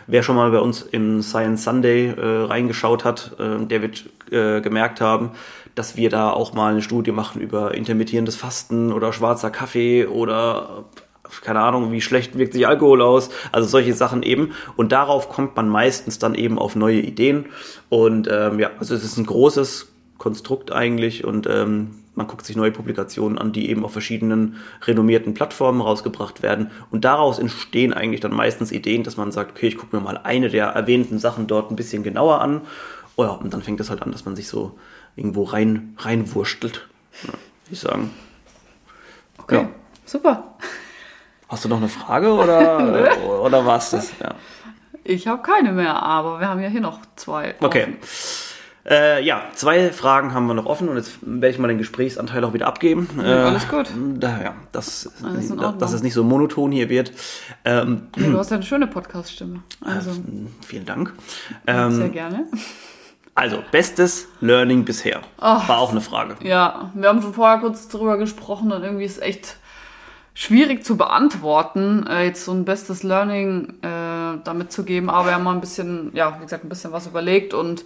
Wer 0.07 0.23
schon 0.23 0.37
mal 0.37 0.51
bei 0.51 0.59
uns 0.59 0.83
im 0.83 1.23
Science 1.23 1.65
Sunday 1.65 2.09
äh, 2.09 2.45
reingeschaut 2.45 3.05
hat, 3.05 3.37
äh, 3.39 3.65
der 3.65 3.83
wird 3.83 4.05
äh, 4.31 4.61
gemerkt 4.61 5.01
haben, 5.01 5.31
dass 5.75 5.97
wir 5.97 6.11
da 6.11 6.31
auch 6.31 6.53
mal 6.53 6.73
eine 6.73 6.83
Studie 6.83 7.13
machen 7.13 7.41
über 7.41 7.75
intermittierendes 7.75 8.37
Fasten 8.37 8.93
oder 8.93 9.13
schwarzer 9.13 9.51
Kaffee 9.51 10.07
oder 10.07 10.85
keine 11.43 11.61
Ahnung, 11.61 11.93
wie 11.93 12.01
schlecht 12.01 12.37
wirkt 12.37 12.53
sich 12.53 12.67
Alkohol 12.67 13.03
aus, 13.03 13.31
also 13.53 13.69
solche 13.69 13.95
Sachen 13.95 14.23
eben. 14.23 14.53
Und 14.77 14.93
darauf 14.93 15.29
kommt 15.29 15.57
man 15.57 15.69
meistens 15.69 16.19
dann 16.19 16.35
eben 16.35 16.59
auf 16.59 16.77
neue 16.77 17.01
Ideen. 17.01 17.47
Und 17.89 18.29
ähm, 18.31 18.59
ja, 18.59 18.71
also 18.79 18.95
es 18.95 19.05
ist 19.05 19.17
ein 19.17 19.27
großes 19.27 19.89
Konstrukt 20.19 20.71
eigentlich 20.71 21.25
und 21.25 21.47
ähm, 21.47 22.01
man 22.15 22.27
guckt 22.27 22.45
sich 22.45 22.55
neue 22.55 22.73
Publikationen 22.73 23.39
an, 23.39 23.53
die 23.53 23.71
eben 23.71 23.85
auf 23.85 23.93
verschiedenen 23.93 24.57
renommierten 24.83 25.33
Plattformen 25.33 25.81
rausgebracht 25.81 26.43
werden. 26.43 26.71
Und 26.91 27.05
daraus 27.07 27.39
entstehen 27.39 27.95
eigentlich 27.95 28.21
dann 28.21 28.35
meistens 28.35 28.73
Ideen, 28.73 29.05
dass 29.05 29.17
man 29.17 29.33
sagt, 29.33 29.53
okay, 29.53 29.69
ich 29.69 29.79
gucke 29.79 29.97
mir 29.97 30.03
mal 30.03 30.19
eine 30.19 30.51
der 30.51 30.67
erwähnten 30.67 31.19
Sachen 31.19 31.47
dort 31.47 31.71
ein 31.71 31.77
bisschen 31.77 32.03
genauer 32.03 32.41
an. 32.43 32.63
Oh 33.17 33.25
ja, 33.25 33.31
und 33.31 33.55
dann 33.55 33.63
fängt 33.63 33.81
es 33.81 33.89
halt 33.89 34.03
an, 34.03 34.13
dass 34.13 34.27
man 34.27 34.37
sich 34.37 34.49
so 34.49 34.79
irgendwo 35.17 35.45
rein, 35.45 35.95
reinwurstelt, 35.99 36.89
ja, 37.23 37.29
würde 37.29 37.39
ich 37.71 37.81
sagen. 37.81 38.11
Okay, 39.39 39.63
ja. 39.63 39.69
super. 40.05 40.55
Hast 41.51 41.65
du 41.65 41.69
noch 41.69 41.79
eine 41.79 41.89
Frage 41.89 42.33
oder, 42.33 43.19
oder 43.43 43.67
war 43.67 43.79
es 43.79 43.91
das? 43.91 44.13
Ja. 44.21 44.37
Ich 45.03 45.27
habe 45.27 45.43
keine 45.43 45.73
mehr, 45.73 46.01
aber 46.01 46.39
wir 46.39 46.49
haben 46.49 46.61
ja 46.61 46.69
hier 46.69 46.81
noch 46.81 47.01
zwei. 47.17 47.55
Offen. 47.55 47.67
Okay. 47.67 47.97
Äh, 48.89 49.25
ja, 49.25 49.43
zwei 49.55 49.91
Fragen 49.91 50.33
haben 50.33 50.47
wir 50.47 50.55
noch 50.55 50.67
offen 50.67 50.89
und 50.89 50.97
jetzt 50.97 51.19
werde 51.23 51.49
ich 51.49 51.59
mal 51.59 51.67
den 51.67 51.79
Gesprächsanteil 51.79 52.45
auch 52.45 52.55
wieder 52.55 52.69
abgeben. 52.69 53.09
Äh, 53.19 53.25
alles 53.27 53.69
gut. 53.69 53.91
Da, 54.15 54.41
ja, 54.43 54.55
dass, 54.71 55.11
dass 55.79 55.93
es 55.93 56.03
nicht 56.03 56.15
so 56.15 56.23
monoton 56.23 56.71
hier 56.71 56.89
wird. 56.89 57.13
Ähm, 57.65 58.09
du 58.17 58.39
hast 58.39 58.51
ja 58.51 58.57
eine 58.57 58.65
schöne 58.65 58.87
Podcast-Stimme. 58.87 59.63
Also. 59.85 60.11
Äh, 60.11 60.47
vielen 60.65 60.87
Dank. 60.87 61.13
Ähm, 61.67 61.91
Sehr 61.91 62.09
gerne. 62.11 62.47
Also, 63.35 63.63
bestes 63.71 64.29
Learning 64.41 64.85
bisher. 64.85 65.21
Ach, 65.39 65.69
War 65.69 65.79
auch 65.79 65.91
eine 65.91 66.01
Frage. 66.01 66.37
Ja, 66.47 66.91
wir 66.95 67.09
haben 67.09 67.23
schon 67.23 67.35
vorher 67.35 67.59
kurz 67.59 67.89
drüber 67.89 68.19
gesprochen 68.19 68.71
und 68.71 68.83
irgendwie 68.83 69.05
ist 69.05 69.21
echt 69.21 69.57
schwierig 70.41 70.83
zu 70.87 70.97
beantworten, 70.97 72.07
äh, 72.07 72.25
jetzt 72.25 72.47
so 72.47 72.53
ein 72.53 72.65
bestes 72.65 73.03
Learning 73.03 73.75
äh, 73.83 74.41
damit 74.43 74.73
zu 74.73 74.85
geben, 74.85 75.11
aber 75.11 75.27
wir 75.27 75.35
haben 75.35 75.45
mal 75.45 75.53
ein 75.53 75.61
bisschen, 75.61 76.13
ja, 76.15 76.39
wie 76.39 76.45
gesagt, 76.45 76.65
ein 76.65 76.71
bisschen 76.71 76.93
was 76.93 77.07
überlegt 77.07 77.53
und 77.53 77.85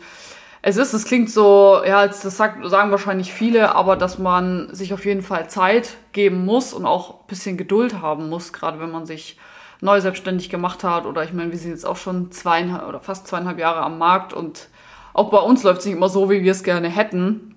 es 0.63 0.77
ist, 0.77 0.93
es 0.93 1.05
klingt 1.05 1.31
so, 1.31 1.83
ja, 1.85 2.07
das 2.07 2.23
sagt, 2.23 2.65
sagen 2.71 2.93
wahrscheinlich 2.93 3.33
viele, 3.33 3.75
aber 3.75 3.97
dass 3.97 4.21
man 4.21 4.73
sich 4.73 4.95
auf 4.95 5.05
jeden 5.05 5.23
Fall 5.23 5.51
Zeit 5.51 5.97
geben 6.13 6.45
muss 6.45 6.73
und 6.73 6.87
auch 6.87 7.23
ein 7.23 7.27
bisschen 7.27 7.57
Geduld 7.57 8.01
haben 8.01 8.29
muss, 8.29 8.53
gerade 8.53 8.79
wenn 8.79 8.93
man 8.93 9.05
sich 9.05 9.37
neu 9.81 10.01
selbstständig 10.01 10.49
gemacht 10.49 10.85
hat 10.85 11.07
oder 11.07 11.25
ich 11.25 11.33
meine, 11.33 11.51
wir 11.51 11.59
sind 11.59 11.73
jetzt 11.73 11.85
auch 11.85 11.97
schon 11.97 12.31
zweieinhalb 12.31 12.89
oder 12.89 13.01
fast 13.01 13.27
zweieinhalb 13.27 13.59
Jahre 13.59 13.81
am 13.81 13.99
Markt 13.99 14.33
und 14.33 14.69
auch 15.13 15.29
bei 15.29 15.39
uns 15.39 15.65
läuft 15.65 15.81
es 15.81 15.87
nicht 15.87 15.97
immer 15.97 16.09
so, 16.09 16.31
wie 16.31 16.45
wir 16.45 16.53
es 16.53 16.63
gerne 16.63 16.89
hätten. 16.89 17.57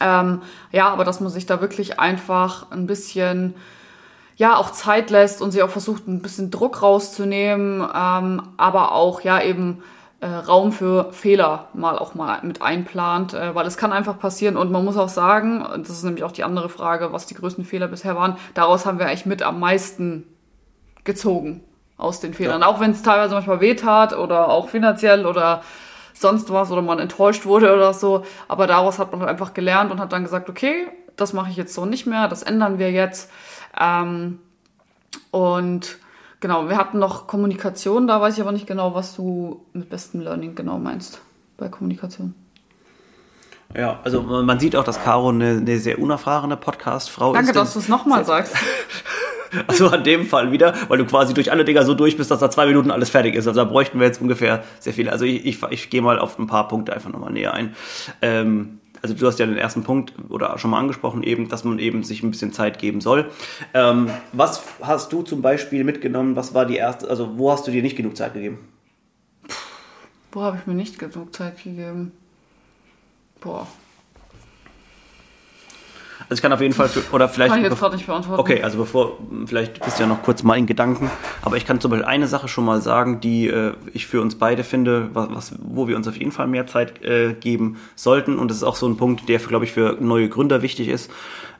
Ähm, 0.00 0.40
ja, 0.70 0.88
aber 0.88 1.04
dass 1.04 1.20
man 1.20 1.30
sich 1.30 1.44
da 1.44 1.60
wirklich 1.60 2.00
einfach 2.00 2.70
ein 2.70 2.86
bisschen 2.86 3.54
ja 4.36 4.56
auch 4.56 4.70
Zeit 4.70 5.10
lässt 5.10 5.42
und 5.42 5.50
sie 5.50 5.62
auch 5.62 5.70
versucht, 5.70 6.08
ein 6.08 6.22
bisschen 6.22 6.50
Druck 6.50 6.82
rauszunehmen, 6.82 7.82
ähm, 7.82 8.42
aber 8.56 8.92
auch 8.92 9.20
ja 9.20 9.40
eben 9.40 9.82
äh, 10.20 10.26
Raum 10.26 10.72
für 10.72 11.12
Fehler 11.12 11.66
mal 11.74 11.98
auch 11.98 12.14
mal 12.14 12.38
mit 12.42 12.62
einplant, 12.62 13.34
äh, 13.34 13.54
weil 13.54 13.66
es 13.66 13.76
kann 13.76 13.92
einfach 13.92 14.18
passieren 14.18 14.56
und 14.56 14.70
man 14.70 14.84
muss 14.84 14.96
auch 14.96 15.08
sagen, 15.08 15.66
das 15.78 15.90
ist 15.90 16.04
nämlich 16.04 16.24
auch 16.24 16.32
die 16.32 16.44
andere 16.44 16.68
Frage, 16.68 17.12
was 17.12 17.26
die 17.26 17.34
größten 17.34 17.64
Fehler 17.64 17.88
bisher 17.88 18.16
waren, 18.16 18.36
daraus 18.54 18.86
haben 18.86 18.98
wir 18.98 19.06
eigentlich 19.06 19.26
mit 19.26 19.42
am 19.42 19.58
meisten 19.58 20.24
gezogen 21.04 21.62
aus 21.96 22.20
den 22.20 22.34
Fehlern, 22.34 22.60
ja. 22.60 22.66
auch 22.68 22.80
wenn 22.80 22.92
es 22.92 23.02
teilweise 23.02 23.34
manchmal 23.34 23.60
wehtat 23.60 24.16
oder 24.16 24.48
auch 24.48 24.68
finanziell 24.68 25.26
oder 25.26 25.62
sonst 26.14 26.52
was 26.52 26.70
oder 26.70 26.82
man 26.82 27.00
enttäuscht 27.00 27.44
wurde 27.44 27.74
oder 27.74 27.92
so, 27.92 28.24
aber 28.48 28.66
daraus 28.66 28.98
hat 28.98 29.10
man 29.10 29.20
halt 29.20 29.30
einfach 29.30 29.54
gelernt 29.54 29.90
und 29.90 29.98
hat 29.98 30.12
dann 30.12 30.22
gesagt, 30.22 30.48
okay, 30.48 30.86
das 31.16 31.32
mache 31.32 31.50
ich 31.50 31.56
jetzt 31.56 31.74
so 31.74 31.84
nicht 31.84 32.06
mehr, 32.06 32.28
das 32.28 32.42
ändern 32.42 32.78
wir 32.78 32.90
jetzt 32.90 33.30
ähm, 33.78 34.38
und 35.30 35.98
genau, 36.40 36.68
wir 36.68 36.76
hatten 36.76 36.98
noch 36.98 37.26
Kommunikation, 37.26 38.06
da 38.06 38.20
weiß 38.20 38.34
ich 38.34 38.40
aber 38.40 38.52
nicht 38.52 38.66
genau, 38.66 38.94
was 38.94 39.16
du 39.16 39.64
mit 39.72 39.88
bestem 39.88 40.20
Learning 40.20 40.54
genau 40.54 40.78
meinst 40.78 41.20
bei 41.56 41.68
Kommunikation. 41.68 42.34
Ja, 43.74 44.00
also 44.04 44.22
man 44.22 44.60
sieht 44.60 44.76
auch, 44.76 44.84
dass 44.84 45.02
Caro 45.02 45.30
eine, 45.30 45.58
eine 45.58 45.78
sehr 45.78 45.98
unerfahrene 45.98 46.56
Podcast-Frau 46.56 47.32
ist. 47.32 47.38
Danke, 47.38 47.52
dass 47.52 47.72
du 47.72 47.78
es 47.78 47.88
nochmal 47.88 48.24
sagst. 48.24 48.54
Also 49.66 49.88
an 49.88 50.02
dem 50.02 50.24
Fall 50.24 50.50
wieder, 50.50 50.74
weil 50.88 50.96
du 50.96 51.04
quasi 51.04 51.34
durch 51.34 51.52
alle 51.52 51.66
Dinger 51.66 51.84
so 51.84 51.92
durch 51.92 52.16
bist, 52.16 52.30
dass 52.30 52.40
da 52.40 52.50
zwei 52.50 52.64
Minuten 52.64 52.90
alles 52.90 53.10
fertig 53.10 53.34
ist. 53.34 53.46
Also 53.46 53.60
da 53.60 53.68
bräuchten 53.68 54.00
wir 54.00 54.06
jetzt 54.06 54.18
ungefähr 54.18 54.64
sehr 54.80 54.94
viel. 54.94 55.10
Also 55.10 55.26
ich, 55.26 55.44
ich, 55.44 55.62
ich 55.68 55.90
gehe 55.90 56.00
mal 56.00 56.18
auf 56.18 56.38
ein 56.38 56.46
paar 56.46 56.68
Punkte 56.68 56.94
einfach 56.94 57.10
nochmal 57.10 57.32
näher 57.32 57.52
ein. 57.52 57.74
Ähm, 58.22 58.80
also 59.02 59.14
du 59.14 59.26
hast 59.26 59.38
ja 59.38 59.46
den 59.46 59.56
ersten 59.56 59.82
Punkt 59.82 60.14
oder 60.28 60.56
schon 60.58 60.70
mal 60.70 60.78
angesprochen 60.78 61.22
eben, 61.22 61.48
dass 61.48 61.64
man 61.64 61.78
eben 61.78 62.04
sich 62.04 62.22
ein 62.22 62.30
bisschen 62.30 62.52
Zeit 62.52 62.78
geben 62.78 63.00
soll. 63.00 63.30
Ähm, 63.74 64.08
was 64.32 64.62
hast 64.80 65.12
du 65.12 65.22
zum 65.22 65.42
Beispiel 65.42 65.82
mitgenommen? 65.84 66.36
Was 66.36 66.54
war 66.54 66.66
die 66.66 66.76
erste, 66.76 67.08
also 67.10 67.36
wo 67.36 67.50
hast 67.50 67.66
du 67.66 67.72
dir 67.72 67.82
nicht 67.82 67.96
genug 67.96 68.16
Zeit 68.16 68.34
gegeben? 68.34 68.58
Wo 70.30 70.42
habe 70.42 70.58
ich 70.58 70.66
mir 70.66 70.74
nicht 70.74 70.98
genug 70.98 71.34
Zeit 71.34 71.62
gegeben? 71.62 72.12
Boah, 73.40 73.66
also 76.28 76.34
ich 76.34 76.42
kann 76.42 76.52
auf 76.52 76.60
jeden 76.60 76.74
Fall, 76.74 76.88
für, 76.88 77.02
oder 77.14 77.28
vielleicht... 77.28 77.52
Kann 77.52 77.62
ich 77.62 77.70
jetzt 77.70 77.78
gerade 77.78 77.96
nicht 77.96 78.06
beantworten. 78.06 78.40
Okay, 78.40 78.62
also 78.62 78.78
bevor, 78.78 79.18
vielleicht 79.46 79.84
bist 79.84 79.98
du 79.98 80.02
ja 80.02 80.08
noch 80.08 80.22
kurz 80.22 80.42
mal 80.42 80.56
in 80.56 80.66
Gedanken, 80.66 81.10
aber 81.42 81.56
ich 81.56 81.66
kann 81.66 81.80
zum 81.80 81.90
Beispiel 81.90 82.06
eine 82.06 82.26
Sache 82.26 82.48
schon 82.48 82.64
mal 82.64 82.80
sagen, 82.80 83.20
die 83.20 83.48
äh, 83.48 83.72
ich 83.92 84.06
für 84.06 84.20
uns 84.20 84.36
beide 84.36 84.64
finde, 84.64 85.10
was, 85.12 85.28
was, 85.30 85.54
wo 85.62 85.88
wir 85.88 85.96
uns 85.96 86.08
auf 86.08 86.16
jeden 86.16 86.32
Fall 86.32 86.46
mehr 86.46 86.66
Zeit 86.66 87.02
äh, 87.02 87.34
geben 87.34 87.78
sollten 87.94 88.38
und 88.38 88.48
das 88.48 88.58
ist 88.58 88.64
auch 88.64 88.76
so 88.76 88.86
ein 88.86 88.96
Punkt, 88.96 89.28
der, 89.28 89.38
glaube 89.38 89.64
ich, 89.64 89.72
für 89.72 89.96
neue 90.00 90.28
Gründer 90.28 90.62
wichtig 90.62 90.88
ist. 90.88 91.10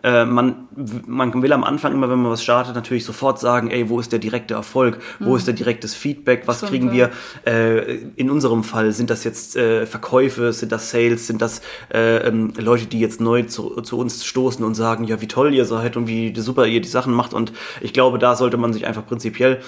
Äh, 0.02 0.24
man, 0.24 0.68
man 1.06 1.42
will 1.42 1.52
am 1.52 1.64
Anfang 1.64 1.92
immer, 1.92 2.10
wenn 2.10 2.20
man 2.20 2.32
was 2.32 2.42
startet, 2.42 2.74
natürlich 2.74 3.04
sofort 3.04 3.38
sagen, 3.38 3.70
ey, 3.70 3.88
wo 3.88 4.00
ist 4.00 4.12
der 4.12 4.18
direkte 4.18 4.54
Erfolg, 4.54 4.98
wo 5.20 5.30
mhm. 5.30 5.36
ist 5.36 5.46
der 5.46 5.54
direktes 5.54 5.94
Feedback, 5.94 6.42
was 6.46 6.58
Stimmt, 6.58 6.70
kriegen 6.70 6.92
wir? 6.92 7.10
Äh, 7.46 7.98
in 8.16 8.30
unserem 8.30 8.64
Fall 8.64 8.92
sind 8.92 9.10
das 9.10 9.24
jetzt 9.24 9.56
äh, 9.56 9.86
Verkäufe, 9.86 10.52
sind 10.52 10.72
das 10.72 10.90
Sales, 10.90 11.26
sind 11.26 11.40
das 11.40 11.62
äh, 11.92 12.16
ähm, 12.28 12.52
Leute, 12.56 12.86
die 12.86 13.00
jetzt 13.00 13.20
neu 13.20 13.44
zu, 13.44 13.80
zu 13.82 13.98
uns 13.98 14.24
stoßen 14.24 14.64
und 14.64 14.74
sagen, 14.74 15.04
ja, 15.04 15.20
wie 15.20 15.28
toll 15.28 15.54
ihr 15.54 15.64
seid 15.64 15.96
und 15.96 16.06
wie 16.08 16.34
super 16.38 16.66
ihr 16.66 16.80
die 16.80 16.88
Sachen 16.88 17.14
macht. 17.14 17.32
Und 17.34 17.52
ich 17.80 17.92
glaube, 17.92 18.18
da 18.18 18.34
sollte 18.34 18.56
man 18.56 18.72
sich 18.72 18.86
einfach 18.86 19.06
prinzipiell 19.06 19.60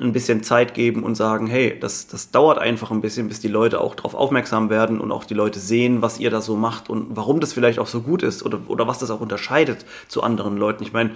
ein 0.00 0.12
bisschen 0.12 0.42
Zeit 0.42 0.74
geben 0.74 1.02
und 1.02 1.16
sagen, 1.16 1.46
hey, 1.46 1.76
das, 1.78 2.06
das 2.06 2.30
dauert 2.30 2.58
einfach 2.58 2.90
ein 2.90 3.00
bisschen, 3.00 3.28
bis 3.28 3.40
die 3.40 3.48
Leute 3.48 3.80
auch 3.80 3.94
darauf 3.94 4.14
aufmerksam 4.14 4.70
werden 4.70 5.00
und 5.00 5.10
auch 5.10 5.24
die 5.24 5.34
Leute 5.34 5.58
sehen, 5.58 6.02
was 6.02 6.20
ihr 6.20 6.30
da 6.30 6.40
so 6.40 6.56
macht 6.56 6.88
und 6.88 7.16
warum 7.16 7.40
das 7.40 7.52
vielleicht 7.52 7.78
auch 7.78 7.88
so 7.88 8.02
gut 8.02 8.22
ist 8.22 8.44
oder, 8.44 8.60
oder 8.68 8.86
was 8.86 8.98
das 8.98 9.10
auch 9.10 9.20
unterscheidet 9.20 9.84
zu 10.06 10.22
anderen 10.22 10.56
Leuten. 10.56 10.84
Ich 10.84 10.92
meine, 10.92 11.10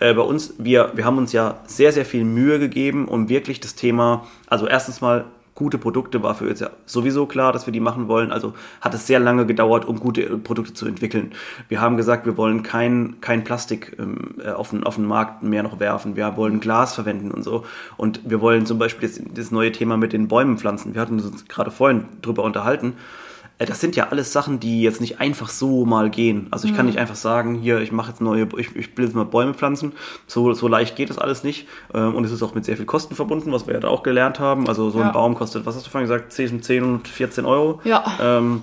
äh, 0.00 0.12
bei 0.12 0.22
uns, 0.22 0.54
wir, 0.58 0.92
wir 0.94 1.04
haben 1.06 1.16
uns 1.16 1.32
ja 1.32 1.60
sehr, 1.66 1.92
sehr 1.92 2.04
viel 2.04 2.24
Mühe 2.24 2.58
gegeben, 2.58 3.08
um 3.08 3.30
wirklich 3.30 3.60
das 3.60 3.74
Thema, 3.74 4.26
also 4.46 4.66
erstens 4.66 5.00
mal 5.00 5.24
gute 5.56 5.78
Produkte 5.78 6.22
war 6.22 6.34
für 6.34 6.48
uns 6.48 6.60
ja 6.60 6.70
sowieso 6.84 7.26
klar, 7.26 7.52
dass 7.52 7.66
wir 7.66 7.72
die 7.72 7.80
machen 7.80 8.08
wollen. 8.08 8.30
Also 8.30 8.52
hat 8.82 8.94
es 8.94 9.06
sehr 9.06 9.18
lange 9.18 9.46
gedauert, 9.46 9.86
um 9.86 9.98
gute 9.98 10.22
Produkte 10.38 10.74
zu 10.74 10.86
entwickeln. 10.86 11.32
Wir 11.68 11.80
haben 11.80 11.96
gesagt, 11.96 12.26
wir 12.26 12.36
wollen 12.36 12.62
kein, 12.62 13.16
kein 13.22 13.42
Plastik 13.42 13.96
ähm, 13.98 14.34
äh, 14.44 14.50
auf, 14.50 14.70
den, 14.70 14.84
auf 14.84 14.96
den 14.96 15.06
Markt 15.06 15.42
mehr 15.42 15.62
noch 15.62 15.80
werfen. 15.80 16.14
Wir 16.14 16.36
wollen 16.36 16.60
Glas 16.60 16.94
verwenden 16.94 17.30
und 17.30 17.42
so. 17.42 17.64
Und 17.96 18.20
wir 18.28 18.42
wollen 18.42 18.66
zum 18.66 18.78
Beispiel 18.78 19.08
das, 19.08 19.20
das 19.34 19.50
neue 19.50 19.72
Thema 19.72 19.96
mit 19.96 20.12
den 20.12 20.28
Bäumen 20.28 20.58
pflanzen. 20.58 20.94
Wir 20.94 21.00
hatten 21.00 21.18
uns 21.18 21.48
gerade 21.48 21.70
vorhin 21.70 22.04
drüber 22.20 22.44
unterhalten. 22.44 22.92
Äh, 23.58 23.66
das 23.66 23.80
sind 23.80 23.96
ja 23.96 24.08
alles 24.10 24.32
Sachen, 24.32 24.60
die 24.60 24.82
jetzt 24.82 25.00
nicht 25.00 25.20
einfach 25.20 25.48
so 25.48 25.84
mal 25.84 26.10
gehen. 26.10 26.48
Also 26.50 26.66
ich 26.66 26.72
mhm. 26.72 26.76
kann 26.76 26.86
nicht 26.86 26.98
einfach 26.98 27.16
sagen, 27.16 27.54
hier, 27.54 27.80
ich 27.80 27.92
mache 27.92 28.10
jetzt 28.10 28.20
neue, 28.20 28.48
ich, 28.56 28.74
ich 28.76 28.96
will 28.96 29.04
jetzt 29.04 29.14
mal 29.14 29.24
Bäume 29.24 29.54
pflanzen. 29.54 29.92
So, 30.26 30.52
so 30.54 30.68
leicht 30.68 30.96
geht 30.96 31.10
das 31.10 31.18
alles 31.18 31.44
nicht. 31.44 31.66
Ähm, 31.94 32.14
und 32.14 32.24
es 32.24 32.32
ist 32.32 32.42
auch 32.42 32.54
mit 32.54 32.64
sehr 32.64 32.76
viel 32.76 32.86
Kosten 32.86 33.14
verbunden, 33.14 33.52
was 33.52 33.66
wir 33.66 33.74
ja 33.74 33.80
da 33.80 33.88
auch 33.88 34.02
gelernt 34.02 34.38
haben. 34.38 34.68
Also 34.68 34.90
so 34.90 35.00
ja. 35.00 35.06
ein 35.06 35.12
Baum 35.12 35.34
kostet, 35.34 35.66
was 35.66 35.76
hast 35.76 35.86
du 35.86 35.90
vorhin 35.90 36.08
gesagt, 36.08 36.32
zwischen 36.32 36.62
10 36.62 36.84
und 36.84 37.08
14 37.08 37.44
Euro. 37.44 37.80
Ja. 37.84 38.04
Ähm, 38.20 38.62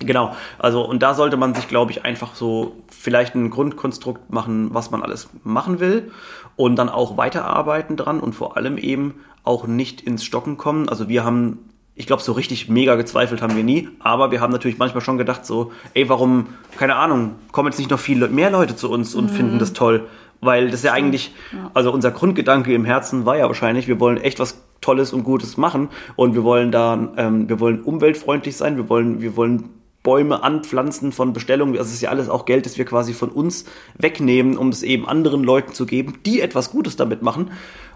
Genau, 0.00 0.34
also 0.58 0.86
und 0.86 1.02
da 1.02 1.14
sollte 1.14 1.36
man 1.36 1.54
sich, 1.54 1.68
glaube 1.68 1.90
ich, 1.90 2.04
einfach 2.04 2.34
so 2.34 2.76
vielleicht 2.88 3.34
ein 3.34 3.50
Grundkonstrukt 3.50 4.30
machen, 4.30 4.74
was 4.74 4.90
man 4.90 5.02
alles 5.02 5.28
machen 5.42 5.80
will 5.80 6.12
und 6.56 6.76
dann 6.76 6.88
auch 6.88 7.16
weiterarbeiten 7.16 7.96
dran 7.96 8.20
und 8.20 8.34
vor 8.34 8.56
allem 8.56 8.76
eben 8.76 9.14
auch 9.42 9.66
nicht 9.66 10.00
ins 10.00 10.24
Stocken 10.24 10.56
kommen. 10.56 10.88
Also 10.88 11.08
wir 11.08 11.24
haben, 11.24 11.70
ich 11.98 12.06
glaube, 12.06 12.22
so 12.22 12.32
richtig 12.32 12.68
mega 12.68 12.94
gezweifelt 12.94 13.40
haben 13.40 13.56
wir 13.56 13.64
nie, 13.64 13.88
aber 14.00 14.30
wir 14.30 14.40
haben 14.40 14.52
natürlich 14.52 14.78
manchmal 14.78 15.02
schon 15.02 15.16
gedacht 15.16 15.46
so, 15.46 15.72
ey, 15.94 16.08
warum, 16.10 16.48
keine 16.78 16.96
Ahnung, 16.96 17.36
kommen 17.52 17.68
jetzt 17.70 17.78
nicht 17.78 17.90
noch 17.90 17.98
viel 17.98 18.28
mehr 18.28 18.50
Leute 18.50 18.76
zu 18.76 18.90
uns 18.90 19.14
und 19.14 19.32
mhm. 19.32 19.34
finden 19.34 19.58
das 19.58 19.72
toll? 19.72 20.06
Weil 20.42 20.70
das 20.70 20.82
ja 20.82 20.92
eigentlich, 20.92 21.34
also 21.72 21.90
unser 21.90 22.10
Grundgedanke 22.10 22.74
im 22.74 22.84
Herzen 22.84 23.24
war 23.24 23.38
ja 23.38 23.46
wahrscheinlich, 23.46 23.88
wir 23.88 23.98
wollen 23.98 24.18
echt 24.18 24.38
was 24.38 24.62
Tolles 24.82 25.14
und 25.14 25.24
Gutes 25.24 25.56
machen 25.56 25.88
und 26.16 26.34
wir 26.34 26.44
wollen 26.44 26.70
da, 26.70 27.12
ähm, 27.16 27.48
wir 27.48 27.60
wollen 27.60 27.80
umweltfreundlich 27.80 28.56
sein, 28.56 28.76
wir 28.76 28.90
wollen, 28.90 29.22
wir 29.22 29.34
wollen 29.34 29.70
Bäume 30.02 30.44
anpflanzen 30.44 31.10
von 31.10 31.32
Bestellungen. 31.32 31.74
Das 31.74 31.92
ist 31.92 32.00
ja 32.00 32.10
alles 32.10 32.28
auch 32.28 32.44
Geld, 32.44 32.64
das 32.64 32.78
wir 32.78 32.84
quasi 32.84 33.12
von 33.12 33.30
uns 33.30 33.64
wegnehmen, 33.98 34.56
um 34.56 34.68
es 34.68 34.84
eben 34.84 35.08
anderen 35.08 35.42
Leuten 35.42 35.72
zu 35.72 35.84
geben, 35.84 36.18
die 36.24 36.40
etwas 36.40 36.70
Gutes 36.70 36.94
damit 36.94 37.22
machen. 37.22 37.50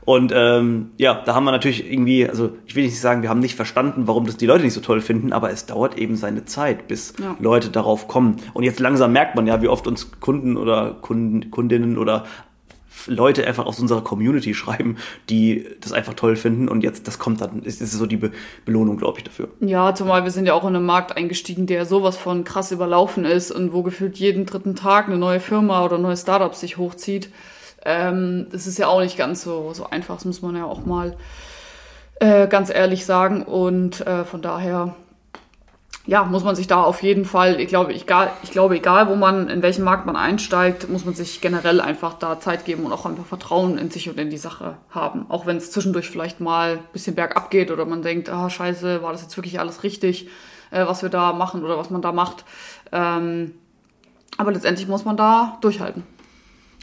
Und 0.05 0.33
ähm, 0.35 0.91
ja, 0.97 1.23
da 1.25 1.35
haben 1.35 1.45
wir 1.45 1.53
natürlich 1.53 1.91
irgendwie, 1.91 2.29
also 2.29 2.53
ich 2.67 2.75
will 2.75 2.85
nicht 2.85 3.01
sagen, 3.01 3.23
wir 3.23 3.29
haben 3.29 3.41
nicht 3.41 3.55
verstanden, 3.55 4.07
warum 4.07 4.27
das 4.27 4.37
die 4.37 4.47
Leute 4.47 4.65
nicht 4.65 4.75
so 4.75 4.81
toll 4.81 5.01
finden, 5.01 5.33
aber 5.33 5.51
es 5.51 5.67
dauert 5.67 5.99
eben 5.99 6.17
seine 6.17 6.45
Zeit, 6.47 6.89
bis 6.89 7.15
ja. 7.21 7.37
Leute 7.39 7.71
darauf 7.71 8.09
kommen. 8.09 8.37
Und 8.55 8.65
jetzt 8.65 8.81
langsam 8.81 9.13
merkt 9.13 9.37
man 9.37 9.47
ja, 9.47 9.61
wie 9.63 9.69
oft 9.69 9.87
uns 9.87 10.11
Kunden 10.21 10.57
oder 10.57 10.97
Kunden, 11.01 11.51
Kundinnen 11.51 11.99
oder 11.99 12.25
Leute 13.07 13.47
einfach 13.47 13.67
aus 13.67 13.81
unserer 13.81 14.03
Community 14.03 14.55
schreiben, 14.55 14.97
die 15.29 15.67
das 15.81 15.93
einfach 15.93 16.15
toll 16.15 16.37
finden 16.37 16.69
und 16.69 16.83
jetzt, 16.83 17.07
das 17.07 17.19
kommt 17.19 17.41
dann, 17.41 17.63
ist, 17.63 17.81
ist 17.81 17.93
so 17.93 18.07
die 18.07 18.17
Be 18.17 18.31
Belohnung, 18.65 18.97
glaube 18.97 19.19
ich, 19.19 19.25
dafür. 19.25 19.49
Ja, 19.61 19.95
zumal 19.95 20.25
wir 20.25 20.31
sind 20.31 20.47
ja 20.47 20.55
auch 20.55 20.63
in 20.65 20.77
einem 20.77 20.87
Markt 20.87 21.17
eingestiegen, 21.17 21.67
der 21.67 21.87
sowas 21.87 22.17
von 22.17 22.45
krass 22.45 22.73
überlaufen 22.73 23.25
ist 23.25 23.51
und 23.51 23.73
wo 23.73 23.83
gefühlt 23.83 24.19
jeden 24.19 24.47
dritten 24.47 24.77
Tag 24.77 25.07
eine 25.07 25.19
neue 25.19 25.41
Firma 25.41 25.85
oder 25.85 25.99
neue 25.99 26.17
Startup 26.17 26.55
sich 26.55 26.77
hochzieht. 26.77 27.31
Ähm, 27.85 28.47
das 28.51 28.67
ist 28.67 28.79
ja 28.79 28.89
auch 28.89 29.01
nicht 29.01 29.17
ganz 29.17 29.43
so, 29.43 29.73
so 29.73 29.89
einfach, 29.89 30.17
das 30.17 30.25
muss 30.25 30.43
man 30.43 30.57
ja 30.57 30.65
auch 30.65 30.85
mal 30.85 31.17
äh, 32.21 32.47
ganz 32.47 32.71
ehrlich 32.71 33.07
sagen 33.07 33.43
und 33.43 34.07
äh, 34.07 34.25
von 34.25 34.43
daher 34.43 34.95
ja, 36.07 36.25
muss 36.25 36.45
man 36.45 36.57
sich 36.57 36.67
da 36.67 36.83
auf 36.83 37.03
jeden 37.03 37.25
Fall, 37.25 37.61
ich 37.61 37.69
glaube, 37.69 37.95
egal, 37.95 38.33
ich 38.43 38.51
glaube, 38.51 38.77
egal, 38.77 39.09
wo 39.09 39.17
man, 39.17 39.49
in 39.49 39.63
welchen 39.63 39.85
Markt 39.85 40.07
man 40.07 40.17
einsteigt, 40.17 40.89
muss 40.89 41.05
man 41.05 41.15
sich 41.15 41.41
generell 41.41 41.81
einfach 41.81 42.15
da 42.15 42.41
Zeit 42.41 42.65
geben 42.65 42.85
und 42.85 42.93
auch 42.93 43.05
einfach 43.05 43.27
Vertrauen 43.27 43.77
in 43.77 43.91
sich 43.91 44.09
und 44.09 44.19
in 44.19 44.31
die 44.31 44.39
Sache 44.39 44.77
haben. 44.91 45.27
Auch 45.29 45.47
wenn 45.47 45.59
es 45.59 45.71
zwischendurch 45.71 46.09
vielleicht 46.09 46.41
mal 46.41 46.79
ein 46.79 46.93
bisschen 46.93 47.15
bergab 47.15 47.51
geht 47.51 47.71
oder 47.71 47.85
man 47.85 48.03
denkt, 48.03 48.31
ah, 48.31 48.49
scheiße, 48.49 49.03
war 49.03 49.13
das 49.13 49.23
jetzt 49.23 49.37
wirklich 49.37 49.61
alles 49.61 49.83
richtig, 49.83 50.29
äh, 50.71 50.87
was 50.87 51.03
wir 51.03 51.11
da 51.11 51.33
machen 51.33 51.63
oder 51.63 51.77
was 51.77 51.91
man 51.91 52.03
da 52.03 52.13
macht. 52.13 52.45
Ähm, 52.93 53.55
aber 54.39 54.53
letztendlich 54.53 54.89
muss 54.89 55.05
man 55.05 55.17
da 55.19 55.59
durchhalten. 55.61 56.03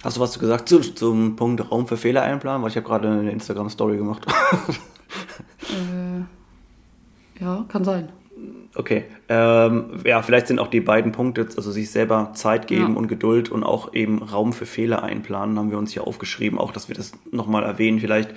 Hast 0.08 0.16
du 0.16 0.22
was 0.22 0.40
gesagt 0.40 0.70
zu, 0.70 0.80
zum 0.80 1.36
Punkt 1.36 1.70
Raum 1.70 1.86
für 1.86 1.98
Fehler 1.98 2.22
einplanen? 2.22 2.62
Weil 2.62 2.70
ich 2.70 2.78
habe 2.78 2.88
gerade 2.88 3.10
eine 3.10 3.30
Instagram-Story 3.30 3.98
gemacht. 3.98 4.26
äh, 5.70 7.44
ja, 7.44 7.66
kann 7.68 7.84
sein. 7.84 8.08
Okay. 8.74 9.04
Ähm, 9.28 10.00
ja, 10.06 10.22
vielleicht 10.22 10.48
sind 10.48 10.60
auch 10.60 10.70
die 10.70 10.80
beiden 10.80 11.12
Punkte, 11.12 11.50
also 11.58 11.72
sich 11.72 11.92
selber 11.92 12.32
Zeit 12.36 12.68
geben 12.68 12.94
ja. 12.94 12.98
und 12.98 13.10
Geduld 13.10 13.50
und 13.50 13.66
auch 13.66 13.94
eben 13.94 14.24
Raum 14.24 14.54
für 14.54 14.66
Fehler 14.66 15.04
einplanen, 15.04 15.60
haben 15.60 15.72
wir 15.72 15.78
uns 15.78 15.92
hier 15.92 16.08
aufgeschrieben, 16.08 16.58
auch 16.58 16.72
dass 16.72 16.88
wir 16.88 16.96
das 16.96 17.12
nochmal 17.32 17.64
erwähnen. 17.64 18.00
Vielleicht, 18.00 18.30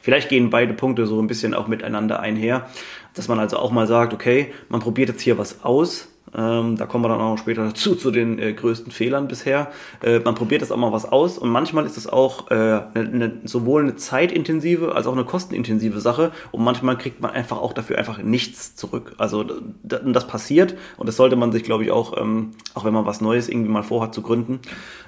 vielleicht 0.00 0.30
gehen 0.30 0.48
beide 0.48 0.72
Punkte 0.72 1.06
so 1.06 1.20
ein 1.20 1.26
bisschen 1.26 1.52
auch 1.52 1.68
miteinander 1.68 2.20
einher, 2.20 2.66
dass 3.12 3.28
man 3.28 3.38
also 3.38 3.58
auch 3.58 3.72
mal 3.72 3.86
sagt, 3.86 4.14
okay, 4.14 4.54
man 4.70 4.80
probiert 4.80 5.10
jetzt 5.10 5.20
hier 5.20 5.36
was 5.36 5.64
aus, 5.64 6.09
ähm, 6.36 6.76
da 6.76 6.86
kommen 6.86 7.04
wir 7.04 7.08
dann 7.08 7.20
auch 7.20 7.38
später 7.38 7.64
dazu, 7.64 7.94
zu 7.94 8.10
den 8.10 8.38
äh, 8.38 8.52
größten 8.52 8.92
Fehlern 8.92 9.28
bisher. 9.28 9.68
Äh, 10.02 10.20
man 10.20 10.34
probiert 10.34 10.62
das 10.62 10.70
auch 10.70 10.76
mal 10.76 10.92
was 10.92 11.04
aus 11.04 11.38
und 11.38 11.50
manchmal 11.50 11.86
ist 11.86 11.96
es 11.96 12.06
auch 12.06 12.50
äh, 12.50 12.54
ne, 12.54 12.84
ne, 12.94 13.32
sowohl 13.44 13.82
eine 13.82 13.96
zeitintensive 13.96 14.94
als 14.94 15.06
auch 15.06 15.12
eine 15.12 15.24
kostenintensive 15.24 16.00
Sache 16.00 16.30
und 16.52 16.62
manchmal 16.62 16.96
kriegt 16.96 17.20
man 17.20 17.32
einfach 17.32 17.58
auch 17.58 17.72
dafür 17.72 17.98
einfach 17.98 18.22
nichts 18.22 18.76
zurück. 18.76 19.14
Also 19.18 19.44
das 19.82 20.26
passiert 20.26 20.76
und 20.96 21.08
das 21.08 21.16
sollte 21.16 21.36
man 21.36 21.50
sich, 21.52 21.64
glaube 21.64 21.84
ich, 21.84 21.90
auch, 21.90 22.16
ähm, 22.16 22.50
auch 22.74 22.84
wenn 22.84 22.94
man 22.94 23.06
was 23.06 23.20
Neues 23.20 23.48
irgendwie 23.48 23.70
mal 23.70 23.82
vorhat 23.82 24.14
zu 24.14 24.22
gründen, 24.22 24.60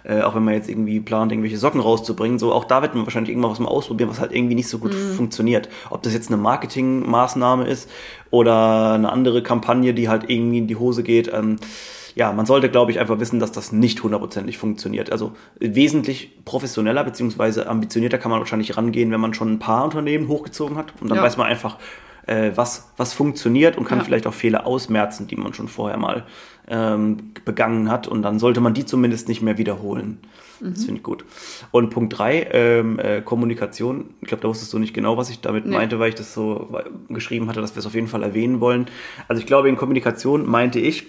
äh, 0.05 0.23
auch 0.23 0.35
wenn 0.35 0.45
man 0.45 0.55
jetzt 0.55 0.69
irgendwie 0.69 1.01
plant, 1.01 1.31
irgendwelche 1.31 1.59
Socken 1.59 1.81
rauszubringen, 1.81 2.39
so 2.39 2.53
auch 2.53 2.65
da 2.65 2.83
wird 2.83 2.95
man 2.95 3.05
wahrscheinlich 3.05 3.31
irgendwann 3.31 3.53
was 3.53 3.61
mal 3.61 3.69
ausprobieren, 3.69 4.11
was 4.11 4.21
halt 4.21 4.33
irgendwie 4.33 4.57
nicht 4.57 4.69
so 4.69 4.79
gut 4.79 4.93
mhm. 4.93 5.15
funktioniert. 5.15 5.69
Ob 5.91 6.03
das 6.03 6.13
jetzt 6.13 6.29
eine 6.29 6.37
Marketingmaßnahme 6.41 7.67
ist 7.67 7.89
oder 8.33 8.93
eine 8.95 9.13
andere 9.13 9.43
Kampagne, 9.43 9.93
die 9.93 10.09
halt 10.09 10.29
irgendwie 10.29 10.59
in 10.59 10.67
die 10.67 10.77
Hose 10.77 11.03
geht. 11.03 11.12
Ähm, 11.21 11.57
ja, 12.15 12.33
man 12.33 12.45
sollte, 12.47 12.69
glaube 12.69 12.91
ich, 12.91 13.01
einfach 13.01 13.21
wissen, 13.21 13.41
dass 13.41 13.53
das 13.53 13.73
nicht 13.73 14.03
hundertprozentig 14.03 14.59
funktioniert. 14.59 15.11
Also 15.11 15.33
wesentlich 15.59 16.45
professioneller 16.45 17.05
beziehungsweise 17.05 17.67
ambitionierter 17.67 18.19
kann 18.19 18.31
man 18.31 18.41
wahrscheinlich 18.41 18.77
rangehen, 18.77 19.11
wenn 19.11 19.21
man 19.21 19.35
schon 19.35 19.53
ein 19.53 19.59
paar 19.59 19.85
Unternehmen 19.85 20.29
hochgezogen 20.29 20.77
hat. 20.77 20.93
Und 21.01 21.09
dann 21.11 21.19
ja. 21.19 21.25
weiß 21.25 21.37
man 21.39 21.47
einfach, 21.47 21.79
äh, 22.27 22.53
was, 22.55 22.91
was 22.97 23.13
funktioniert 23.13 23.77
und 23.77 23.85
kann 23.85 23.99
ja. 23.99 24.05
vielleicht 24.05 24.27
auch 24.27 24.35
Fehler 24.35 24.67
ausmerzen, 24.67 25.27
die 25.27 25.37
man 25.37 25.55
schon 25.55 25.69
vorher 25.69 25.99
mal 25.99 26.25
ähm, 26.69 27.33
begangen 27.45 27.91
hat. 27.91 28.09
Und 28.09 28.23
dann 28.23 28.39
sollte 28.39 28.61
man 28.61 28.75
die 28.75 28.87
zumindest 28.87 29.29
nicht 29.29 29.43
mehr 29.43 29.59
wiederholen. 29.59 30.19
Mhm. 30.61 30.75
Das 30.75 30.85
finde 30.85 30.99
ich 30.99 31.03
gut. 31.03 31.25
Und 31.71 31.91
Punkt 31.91 32.17
drei 32.17 32.49
ähm, 32.53 32.99
äh, 32.99 33.21
Kommunikation. 33.21 34.15
Ich 34.21 34.29
glaube, 34.29 34.43
da 34.43 34.49
wusstest 34.49 34.73
du 34.73 34.79
nicht 34.79 34.95
genau, 34.95 35.17
was 35.17 35.31
ich 35.31 35.41
damit 35.41 35.67
nee. 35.67 35.77
meinte, 35.77 35.99
weil 35.99 36.11
ich 36.11 36.15
das 36.15 36.33
so 36.33 36.79
geschrieben 37.09 37.49
hatte, 37.49 37.61
dass 37.61 37.75
wir 37.75 37.81
es 37.81 37.87
auf 37.87 37.95
jeden 37.95 38.09
Fall 38.09 38.23
erwähnen 38.23 38.61
wollen. 38.61 38.87
Also 39.29 39.41
ich 39.41 39.47
glaube, 39.47 39.69
in 39.69 39.77
Kommunikation 39.77 40.49
meinte 40.49 40.79
ich, 40.79 41.07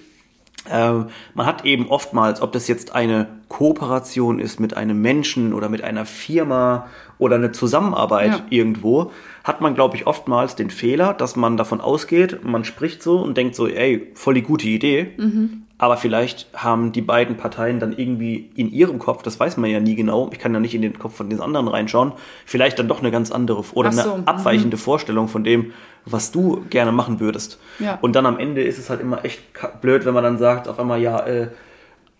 ähm, 0.71 1.07
man 1.33 1.45
hat 1.45 1.65
eben 1.65 1.89
oftmals, 1.89 2.41
ob 2.41 2.53
das 2.53 2.67
jetzt 2.67 2.95
eine 2.95 3.27
Kooperation 3.49 4.39
ist 4.39 4.59
mit 4.59 4.75
einem 4.77 5.01
Menschen 5.01 5.53
oder 5.53 5.67
mit 5.67 5.83
einer 5.83 6.05
Firma 6.05 6.87
oder 7.17 7.35
eine 7.35 7.51
Zusammenarbeit 7.51 8.31
ja. 8.31 8.45
irgendwo, 8.49 9.11
hat 9.43 9.59
man, 9.59 9.75
glaube 9.75 9.97
ich, 9.97 10.07
oftmals 10.07 10.55
den 10.55 10.69
Fehler, 10.69 11.13
dass 11.13 11.35
man 11.35 11.57
davon 11.57 11.81
ausgeht, 11.81 12.45
man 12.45 12.63
spricht 12.63 13.03
so 13.03 13.19
und 13.19 13.35
denkt 13.35 13.55
so, 13.55 13.67
ey, 13.67 14.11
voll 14.13 14.35
die 14.35 14.41
gute 14.41 14.67
Idee. 14.67 15.11
Mhm. 15.17 15.63
Aber 15.77 15.97
vielleicht 15.97 16.47
haben 16.53 16.93
die 16.93 17.01
beiden 17.01 17.35
Parteien 17.35 17.81
dann 17.81 17.91
irgendwie 17.91 18.49
in 18.55 18.71
ihrem 18.71 18.99
Kopf, 18.99 19.21
das 19.21 19.37
weiß 19.37 19.57
man 19.57 19.69
ja 19.69 19.81
nie 19.81 19.95
genau, 19.95 20.29
ich 20.31 20.39
kann 20.39 20.53
ja 20.53 20.61
nicht 20.61 20.73
in 20.73 20.81
den 20.81 20.97
Kopf 20.97 21.15
von 21.15 21.29
den 21.29 21.41
anderen 21.41 21.67
reinschauen, 21.67 22.13
vielleicht 22.45 22.79
dann 22.79 22.87
doch 22.87 22.99
eine 22.99 23.11
ganz 23.11 23.31
andere 23.31 23.65
oder 23.73 23.91
so. 23.91 24.13
eine 24.13 24.27
abweichende 24.27 24.77
mhm. 24.77 24.81
Vorstellung 24.81 25.27
von 25.27 25.43
dem, 25.43 25.73
was 26.05 26.31
du 26.31 26.63
gerne 26.69 26.93
machen 26.93 27.19
würdest. 27.19 27.59
Ja. 27.79 27.97
Und 28.01 28.15
dann 28.15 28.25
am 28.25 28.39
Ende 28.39 28.63
ist 28.63 28.77
es 28.77 28.89
halt 28.89 29.01
immer 29.01 29.25
echt 29.25 29.41
blöd, 29.81 30.05
wenn 30.05 30.13
man 30.13 30.23
dann 30.23 30.37
sagt, 30.37 30.69
auf 30.69 30.79
einmal, 30.79 31.01
ja, 31.01 31.19
äh, 31.25 31.47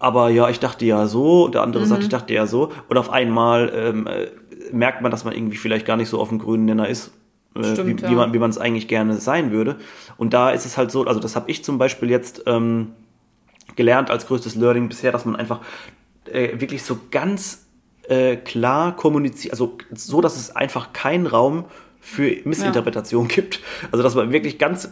aber 0.04 0.30
ja, 0.30 0.50
ich 0.50 0.60
dachte 0.60 0.84
ja 0.84 1.08
so, 1.08 1.48
der 1.48 1.62
andere 1.62 1.84
mhm. 1.84 1.88
sagt, 1.88 2.04
ich 2.04 2.10
dachte 2.10 2.34
ja 2.34 2.46
so. 2.46 2.74
Und 2.90 2.98
auf 2.98 3.10
einmal 3.10 3.72
ähm, 3.74 4.06
äh, 4.06 4.28
merkt 4.74 5.02
man, 5.02 5.12
dass 5.12 5.24
man 5.24 5.34
irgendwie 5.34 5.58
vielleicht 5.58 5.86
gar 5.86 5.98
nicht 5.98 6.10
so 6.10 6.20
auf 6.20 6.30
dem 6.30 6.40
grünen 6.40 6.66
Nenner 6.66 6.88
ist, 6.88 7.12
äh, 7.56 7.64
Stimmt, 7.64 8.02
wie, 8.02 8.04
ja. 8.04 8.10
wie, 8.12 8.16
man 8.16 8.34
wie 8.34 8.40
man 8.40 8.50
es 8.50 8.58
eigentlich 8.58 8.88
gerne 8.88 9.18
sein 9.18 9.52
würde. 9.52 9.78
Und 10.18 10.34
da 10.34 10.52
ist 10.52 10.66
es 10.66 10.78
halt 10.78 10.92
so, 10.92 11.06
also 11.06 11.20
das 11.20 11.36
habe 11.36 11.50
ich 11.50 11.64
zum 11.64 11.78
Beispiel 11.78 12.10
jetzt 12.10 12.44
ähm, 12.48 12.94
gelernt 13.76 14.10
als 14.10 14.28
größtes 14.28 14.56
Learning 14.56 14.90
bisher, 14.90 15.12
dass 15.12 15.26
man 15.26 15.36
einfach 15.36 15.62
äh, 16.26 16.60
wirklich 16.60 16.84
so 16.84 17.00
ganz 17.12 17.66
äh, 18.08 18.36
klar 18.38 18.96
kommuniziert, 18.96 19.54
also 19.54 19.78
so, 19.94 20.22
dass 20.22 20.36
es 20.36 20.56
einfach 20.56 20.94
keinen 20.94 21.28
Raum 21.28 21.66
für 22.02 22.36
Missinterpretation 22.44 23.28
ja. 23.30 23.30
gibt. 23.36 23.62
Also 23.92 24.04
dass 24.04 24.16
man 24.16 24.32
wirklich 24.32 24.58
ganz 24.58 24.92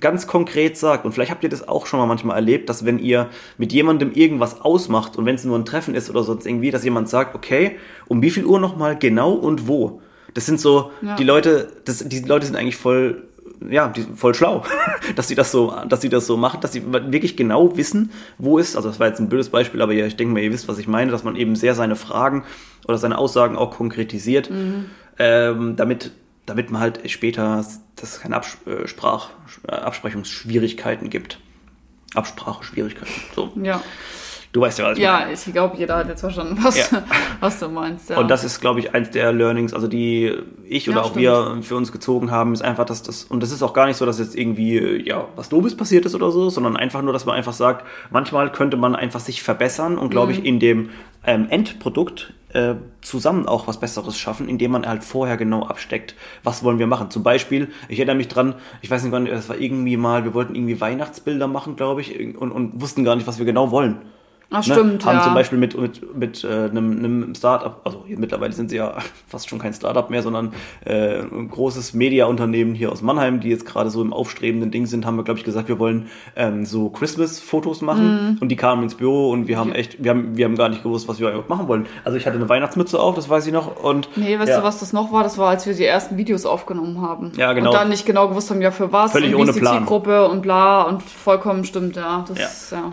ganz 0.00 0.26
konkret 0.26 0.76
sagt, 0.76 1.04
und 1.04 1.12
vielleicht 1.12 1.30
habt 1.30 1.42
ihr 1.44 1.50
das 1.50 1.66
auch 1.66 1.86
schon 1.86 1.98
mal 1.98 2.06
manchmal 2.06 2.36
erlebt, 2.36 2.68
dass 2.68 2.84
wenn 2.84 2.98
ihr 2.98 3.28
mit 3.56 3.72
jemandem 3.72 4.12
irgendwas 4.12 4.60
ausmacht 4.60 5.16
und 5.16 5.26
wenn 5.26 5.34
es 5.34 5.44
nur 5.44 5.58
ein 5.58 5.64
Treffen 5.64 5.94
ist 5.94 6.10
oder 6.10 6.22
sonst 6.22 6.46
irgendwie, 6.46 6.70
dass 6.70 6.84
jemand 6.84 7.08
sagt, 7.08 7.34
okay, 7.34 7.76
um 8.06 8.22
wie 8.22 8.30
viel 8.30 8.44
Uhr 8.44 8.60
nochmal 8.60 8.98
genau 8.98 9.32
und 9.32 9.68
wo? 9.68 10.00
Das 10.34 10.46
sind 10.46 10.60
so, 10.60 10.90
ja. 11.02 11.16
die 11.16 11.24
Leute, 11.24 11.72
das, 11.84 12.06
die 12.06 12.20
Leute 12.20 12.46
sind 12.46 12.56
eigentlich 12.56 12.76
voll 12.76 13.28
ja, 13.68 13.88
die, 13.88 14.02
voll 14.14 14.34
schlau, 14.34 14.64
dass 15.16 15.28
sie 15.28 15.34
das 15.34 15.50
so, 15.50 15.74
dass 15.88 16.00
sie 16.00 16.08
das 16.08 16.26
so 16.26 16.36
machen, 16.36 16.60
dass 16.60 16.72
sie 16.72 16.82
wirklich 16.92 17.36
genau 17.36 17.76
wissen, 17.76 18.10
wo 18.38 18.58
ist, 18.58 18.76
also 18.76 18.88
das 18.88 19.00
war 19.00 19.08
jetzt 19.08 19.20
ein 19.20 19.28
blödes 19.28 19.48
Beispiel, 19.48 19.82
aber 19.82 19.92
ja, 19.92 20.06
ich 20.06 20.16
denke 20.16 20.34
mal, 20.34 20.42
ihr 20.42 20.52
wisst, 20.52 20.68
was 20.68 20.78
ich 20.78 20.88
meine, 20.88 21.10
dass 21.10 21.24
man 21.24 21.36
eben 21.36 21.56
sehr 21.56 21.74
seine 21.74 21.96
Fragen 21.96 22.44
oder 22.86 22.98
seine 22.98 23.18
Aussagen 23.18 23.56
auch 23.56 23.70
konkretisiert, 23.70 24.50
mhm. 24.50 24.86
ähm, 25.18 25.76
damit, 25.76 26.12
damit 26.48 26.70
man 26.70 26.80
halt 26.80 27.10
später, 27.10 27.64
dass 27.96 28.14
es 28.14 28.20
keine 28.20 28.36
Absprach, 28.36 29.30
äh, 29.66 29.72
Absprechungsschwierigkeiten 29.72 31.10
gibt. 31.10 31.38
Abspracheschwierigkeiten, 32.14 33.12
so. 33.34 33.52
Ja. 33.62 33.82
Du 34.50 34.62
weißt 34.62 34.78
ja, 34.78 34.86
was 34.86 34.96
ich 34.96 35.04
ja, 35.04 35.12
meine. 35.12 35.26
Ja, 35.26 35.32
ich 35.46 35.52
glaube, 35.52 35.76
jeder 35.76 35.96
hat 35.98 36.08
jetzt 36.08 36.20
verstanden, 36.20 36.58
was, 36.62 36.90
ja. 36.90 37.02
was 37.40 37.60
du 37.60 37.68
meinst. 37.68 38.08
Ja. 38.08 38.18
Und 38.18 38.28
das 38.28 38.44
ist, 38.44 38.60
glaube 38.60 38.80
ich, 38.80 38.94
eins 38.94 39.10
der 39.10 39.30
Learnings, 39.30 39.74
also 39.74 39.88
die 39.88 40.34
ich 40.64 40.88
oder 40.88 40.98
ja, 40.98 41.02
auch 41.02 41.10
stimmt. 41.10 41.22
wir 41.22 41.58
für 41.62 41.76
uns 41.76 41.92
gezogen 41.92 42.30
haben, 42.30 42.54
ist 42.54 42.62
einfach, 42.62 42.86
dass 42.86 43.02
das, 43.02 43.24
und 43.24 43.42
das 43.42 43.52
ist 43.52 43.62
auch 43.62 43.74
gar 43.74 43.86
nicht 43.86 43.98
so, 43.98 44.06
dass 44.06 44.18
jetzt 44.18 44.34
irgendwie, 44.34 45.06
ja, 45.06 45.28
was 45.36 45.50
Doofes 45.50 45.76
passiert 45.76 46.06
ist 46.06 46.14
oder 46.14 46.30
so, 46.30 46.48
sondern 46.48 46.78
einfach 46.78 47.02
nur, 47.02 47.12
dass 47.12 47.26
man 47.26 47.36
einfach 47.36 47.52
sagt, 47.52 47.86
manchmal 48.10 48.50
könnte 48.50 48.78
man 48.78 48.94
einfach 48.94 49.20
sich 49.20 49.42
verbessern 49.42 49.98
und, 49.98 50.08
glaube 50.08 50.32
mhm. 50.32 50.38
ich, 50.38 50.44
in 50.46 50.60
dem 50.60 50.90
ähm, 51.26 51.46
Endprodukt 51.50 52.32
äh, 52.52 52.74
zusammen 53.00 53.46
auch 53.46 53.66
was 53.66 53.80
Besseres 53.80 54.18
schaffen, 54.18 54.48
indem 54.48 54.72
man 54.72 54.86
halt 54.86 55.04
vorher 55.04 55.36
genau 55.36 55.66
absteckt, 55.66 56.14
was 56.42 56.64
wollen 56.64 56.78
wir 56.78 56.86
machen. 56.86 57.10
Zum 57.10 57.22
Beispiel, 57.22 57.68
ich 57.88 57.98
erinnere 57.98 58.16
mich 58.16 58.28
dran, 58.28 58.54
ich 58.80 58.90
weiß 58.90 59.02
nicht 59.02 59.12
wann, 59.12 59.26
es 59.26 59.48
war 59.48 59.58
irgendwie 59.58 59.96
mal, 59.96 60.24
wir 60.24 60.34
wollten 60.34 60.54
irgendwie 60.54 60.80
Weihnachtsbilder 60.80 61.46
machen, 61.46 61.76
glaube 61.76 62.00
ich, 62.00 62.36
und, 62.36 62.50
und 62.50 62.80
wussten 62.80 63.04
gar 63.04 63.16
nicht, 63.16 63.26
was 63.26 63.38
wir 63.38 63.46
genau 63.46 63.70
wollen. 63.70 64.02
Ach, 64.50 64.62
stimmt, 64.62 65.04
Haben 65.04 65.18
ja. 65.18 65.24
zum 65.24 65.34
Beispiel 65.34 65.58
mit, 65.58 65.78
mit, 65.78 66.16
mit 66.16 66.42
äh, 66.42 66.48
einem, 66.70 66.98
einem 66.98 67.34
Startup, 67.34 67.82
also 67.84 68.04
hier 68.06 68.18
mittlerweile 68.18 68.54
sind 68.54 68.70
sie 68.70 68.76
ja 68.76 68.94
fast 69.26 69.50
schon 69.50 69.58
kein 69.58 69.74
Startup 69.74 70.08
mehr, 70.08 70.22
sondern 70.22 70.54
äh, 70.86 71.18
ein 71.20 71.50
großes 71.50 71.92
Media-Unternehmen 71.92 72.74
hier 72.74 72.90
aus 72.90 73.02
Mannheim, 73.02 73.40
die 73.40 73.50
jetzt 73.50 73.66
gerade 73.66 73.90
so 73.90 74.00
im 74.00 74.14
aufstrebenden 74.14 74.70
Ding 74.70 74.86
sind, 74.86 75.04
haben 75.04 75.16
wir, 75.16 75.22
glaube 75.24 75.38
ich, 75.38 75.44
gesagt, 75.44 75.68
wir 75.68 75.78
wollen 75.78 76.06
ähm, 76.34 76.64
so 76.64 76.88
Christmas-Fotos 76.88 77.82
machen 77.82 77.98
Mhm. 78.08 78.38
und 78.40 78.48
die 78.48 78.56
kamen 78.56 78.84
ins 78.84 78.94
Büro 78.94 79.30
und 79.30 79.48
wir 79.48 79.58
haben 79.58 79.72
echt, 79.72 80.02
wir 80.02 80.12
haben, 80.12 80.36
wir 80.38 80.46
haben 80.46 80.56
gar 80.56 80.70
nicht 80.70 80.82
gewusst, 80.82 81.08
was 81.08 81.20
wir 81.20 81.28
überhaupt 81.28 81.50
machen 81.50 81.68
wollen. 81.68 81.84
Also 82.04 82.16
ich 82.16 82.24
hatte 82.26 82.36
eine 82.36 82.48
Weihnachtsmütze 82.48 82.98
auf, 82.98 83.14
das 83.16 83.28
weiß 83.28 83.46
ich 83.46 83.52
noch 83.52 83.76
und 83.82 84.08
Nee, 84.16 84.38
weißt 84.38 84.48
ja. 84.48 84.58
du, 84.60 84.64
was 84.64 84.80
das 84.80 84.94
noch 84.94 85.12
war? 85.12 85.22
Das 85.24 85.36
war, 85.36 85.50
als 85.50 85.66
wir 85.66 85.74
die 85.74 85.84
ersten 85.84 86.16
Videos 86.16 86.46
aufgenommen 86.46 87.02
haben. 87.02 87.32
Ja, 87.36 87.52
genau. 87.52 87.68
Und 87.70 87.76
dann 87.76 87.90
nicht 87.90 88.06
genau 88.06 88.28
gewusst 88.28 88.50
haben, 88.50 88.62
ja, 88.62 88.70
für 88.70 88.90
was. 88.92 89.12
Völlig 89.12 89.34
und 89.34 89.42
ohne 89.42 89.52
Plan. 89.52 89.78
Zielgruppe 89.78 90.26
und 90.28 90.40
bla 90.40 90.82
und 90.84 91.02
vollkommen 91.02 91.64
stimmt, 91.64 91.96
ja. 91.96 92.24
Das 92.26 92.38
Ja. 92.38 92.44
ist, 92.46 92.72
ja. 92.72 92.92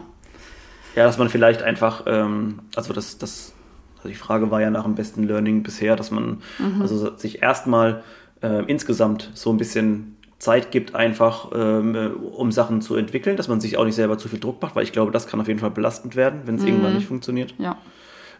Ja, 0.96 1.04
dass 1.06 1.18
man 1.18 1.30
vielleicht 1.30 1.62
einfach, 1.62 2.04
ähm, 2.08 2.60
also 2.76 2.94
das, 2.94 3.18
das, 3.18 3.54
also 3.98 4.10
die 4.10 4.16
Frage 4.16 4.52
war 4.52 4.62
ja 4.62 4.70
nach 4.70 4.84
dem 4.84 4.96
besten 4.96 5.24
Learning 5.24 5.64
bisher, 5.64 5.96
dass 5.96 6.12
man 6.12 6.42
also 6.80 7.16
sich 7.18 7.42
erstmal 7.42 8.04
äh, 8.42 8.64
insgesamt 8.66 9.32
so 9.34 9.52
ein 9.52 9.58
bisschen 9.58 10.16
Zeit 10.40 10.72
gibt, 10.72 10.96
einfach 10.96 11.52
ähm, 11.54 11.96
äh, 11.96 12.08
um 12.08 12.52
Sachen 12.52 12.82
zu 12.82 12.96
entwickeln, 12.96 13.38
dass 13.38 13.48
man 13.48 13.62
sich 13.62 13.78
auch 13.78 13.86
nicht 13.86 13.96
selber 13.96 14.18
zu 14.18 14.28
viel 14.28 14.40
Druck 14.40 14.62
macht, 14.62 14.76
weil 14.76 14.84
ich 14.84 14.92
glaube, 14.92 15.12
das 15.12 15.28
kann 15.28 15.42
auf 15.42 15.48
jeden 15.48 15.60
Fall 15.60 15.72
belastend 15.72 16.16
werden, 16.16 16.42
wenn 16.46 16.56
es 16.56 16.64
irgendwann 16.64 16.96
nicht 16.96 17.08
funktioniert. 17.08 17.54
Ja. 17.58 17.78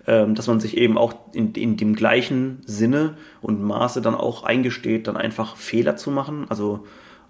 Ähm, 0.08 0.36
dass 0.36 0.46
man 0.46 0.60
sich 0.60 0.78
eben 0.78 1.00
auch 1.00 1.16
in, 1.34 1.54
in 1.54 1.78
dem 1.78 1.96
gleichen 1.96 2.62
Sinne 2.66 3.16
und 3.42 3.64
Maße 3.64 4.02
dann 4.02 4.14
auch 4.14 4.44
eingesteht, 4.44 5.08
dann 5.08 5.18
einfach 5.18 5.56
Fehler 5.56 5.96
zu 5.96 6.12
machen. 6.12 6.46
Also 6.50 6.86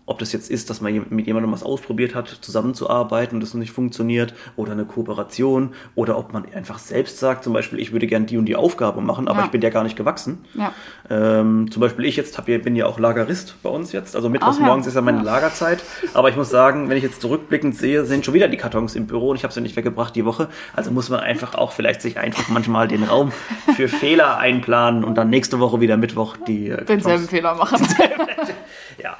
ob 0.05 0.19
das 0.19 0.31
jetzt 0.33 0.51
ist, 0.51 0.69
dass 0.69 0.81
man 0.81 1.05
mit 1.09 1.27
jemandem 1.27 1.51
was 1.51 1.63
ausprobiert 1.63 2.13
hat, 2.15 2.27
zusammenzuarbeiten 2.27 3.35
und 3.37 3.41
das 3.41 3.53
nicht 3.55 3.71
funktioniert, 3.71 4.33
oder 4.55 4.73
eine 4.73 4.85
Kooperation, 4.85 5.73
oder 5.95 6.17
ob 6.17 6.33
man 6.33 6.45
einfach 6.53 6.77
selbst 6.77 7.19
sagt, 7.19 7.43
zum 7.43 7.53
Beispiel, 7.53 7.79
ich 7.79 7.91
würde 7.91 8.07
gern 8.07 8.25
die 8.25 8.37
und 8.37 8.45
die 8.45 8.55
Aufgabe 8.55 9.01
machen, 9.01 9.27
aber 9.27 9.39
Ja. 9.39 9.45
ich 9.45 9.51
bin 9.51 9.61
ja 9.61 9.69
gar 9.69 9.83
nicht 9.83 9.95
gewachsen. 9.95 10.45
Ja. 10.53 10.73
Ähm, 11.09 11.69
zum 11.71 11.81
Beispiel 11.81 12.05
ich 12.05 12.15
jetzt 12.15 12.37
hab, 12.37 12.45
bin 12.45 12.75
ja 12.75 12.85
auch 12.85 12.99
Lagerist 12.99 13.55
bei 13.63 13.69
uns 13.69 13.91
jetzt. 13.91 14.15
Also 14.15 14.29
mittwochs 14.29 14.59
morgens 14.59 14.87
ist 14.87 14.95
ja 14.95 15.01
meine. 15.01 15.21
Lagerzeit. 15.23 15.83
Aber 16.13 16.29
ich 16.29 16.35
muss 16.35 16.49
sagen, 16.49 16.89
wenn 16.89 16.97
ich 16.97 17.03
jetzt 17.03 17.21
zurückblickend 17.21 17.75
sehe, 17.75 18.05
sind 18.05 18.25
schon 18.25 18.33
wieder 18.33 18.47
die 18.47 18.57
Kartons 18.57 18.95
im 18.95 19.07
Büro 19.07 19.29
und 19.29 19.37
ich 19.37 19.43
habe 19.43 19.53
sie 19.53 19.61
nicht 19.61 19.75
weggebracht 19.75 20.15
die 20.15 20.25
Woche. 20.25 20.49
Also 20.75 20.91
muss 20.91 21.09
man 21.09 21.19
einfach 21.19 21.55
auch 21.55 21.71
vielleicht 21.71 22.01
sich 22.01 22.19
einfach 22.19 22.47
manchmal 22.49 22.87
den 22.87 23.03
Raum 23.03 23.31
für 23.75 23.87
Fehler 23.87 24.37
einplanen 24.37 25.03
und 25.03 25.15
dann 25.15 25.29
nächste 25.29 25.59
Woche 25.59 25.81
wieder 25.81 25.97
Mittwoch 25.97 26.37
die 26.47 26.69
äh, 26.69 26.85
Denselben 26.85 27.27
Fehler 27.27 27.55
machen. 27.55 27.85
ja. 29.01 29.17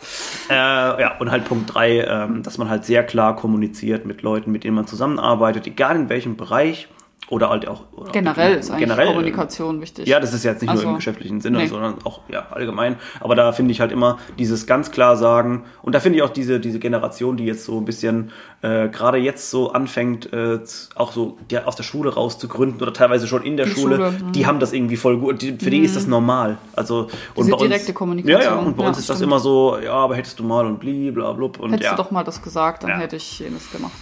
Äh, 0.49 0.74
ja, 0.75 1.17
und 1.19 1.31
halt 1.31 1.45
Punkt 1.45 1.73
drei, 1.73 2.01
ähm, 2.01 2.43
dass 2.43 2.57
man 2.57 2.69
halt 2.69 2.85
sehr 2.85 3.03
klar 3.03 3.35
kommuniziert 3.35 4.05
mit 4.05 4.21
Leuten, 4.21 4.51
mit 4.51 4.63
denen 4.63 4.75
man 4.75 4.87
zusammenarbeitet, 4.87 5.67
egal 5.67 5.95
in 5.95 6.09
welchem 6.09 6.37
Bereich 6.37 6.87
oder 7.29 7.49
halt 7.49 7.67
auch 7.67 7.81
oder 7.93 8.11
Generell 8.11 8.55
ist 8.55 8.69
eigentlich 8.69 8.81
generell, 8.87 9.07
Kommunikation 9.07 9.81
wichtig. 9.81 10.07
ja, 10.07 10.19
das 10.19 10.31
ist 10.33 10.43
jetzt 10.43 10.61
nicht 10.61 10.69
nur 10.69 10.77
Also, 10.79 10.89
im 10.89 10.95
geschäftlichen 10.95 11.41
Sinne, 11.41 11.57
nee. 11.57 11.67
sondern 11.67 11.95
auch 12.03 12.19
ja, 12.29 12.45
allgemein. 12.51 12.97
Aber 13.19 13.33
da 13.35 13.51
finde 13.51 13.71
ich 13.71 13.81
halt 13.81 13.91
immer 13.91 14.19
dieses 14.37 14.67
ganz 14.67 14.91
klar 14.91 15.15
sagen, 15.17 15.63
und 15.81 15.95
da 15.95 15.99
finde 15.99 16.17
ich 16.17 16.23
auch 16.23 16.29
diese, 16.29 16.59
diese 16.59 16.77
Generation, 16.77 17.35
die 17.35 17.45
jetzt 17.45 17.65
so 17.65 17.79
ein 17.79 17.85
bisschen 17.85 18.31
äh, 18.61 18.89
gerade 18.89 19.17
jetzt 19.17 19.49
so 19.49 19.71
anfängt, 19.71 20.31
äh, 20.33 20.59
auch 20.93 21.11
so 21.13 21.37
die 21.49 21.57
aus 21.57 21.75
der 21.75 21.81
Schule 21.83 22.13
raus 22.13 22.37
zu 22.37 22.47
gründen 22.47 22.79
oder 22.81 22.93
teilweise 22.93 23.27
schon 23.27 23.41
in 23.41 23.57
der 23.57 23.65
Die 23.65 23.71
Schule, 23.71 23.95
Schule, 23.95 24.11
mhm. 24.11 24.31
die 24.31 24.45
haben 24.45 24.59
das 24.59 24.71
irgendwie 24.71 24.97
voll 24.97 25.17
gut. 25.17 25.41
Die, 25.41 25.57
für 25.57 25.71
die 25.71 25.79
ist 25.79 25.95
das 25.95 26.05
normal. 26.05 26.57
Also 26.73 27.07
und 27.33 27.45
Diese 27.45 27.51
bei 27.51 27.57
uns, 27.57 27.61
direkte 27.69 27.93
Kommunikation. 27.93 28.41
Ja, 28.41 28.47
ja, 28.49 28.55
und 28.59 28.77
bei 28.77 28.83
Ja, 28.83 28.89
uns 28.89 28.99
ist 28.99 29.09
das 29.09 29.17
stimmt. 29.17 29.31
immer 29.31 29.39
so, 29.39 29.79
ja, 29.83 29.93
aber 29.93 30.15
hättest 30.15 30.39
du 30.39 30.43
mal 30.43 30.65
und 30.67 30.79
bli, 30.79 31.09
bla, 31.09 31.31
blub 31.33 31.59
und 31.59 31.71
Hättest 31.71 31.89
ja. 31.89 31.95
du 31.95 32.03
doch 32.03 32.11
mal 32.11 32.23
das 32.23 32.39
gesagt, 32.43 32.83
dann 32.83 32.91
Ja. 32.91 32.97
hätte 32.97 33.15
ich 33.15 33.39
jenes 33.39 33.71
gemacht, 33.71 33.93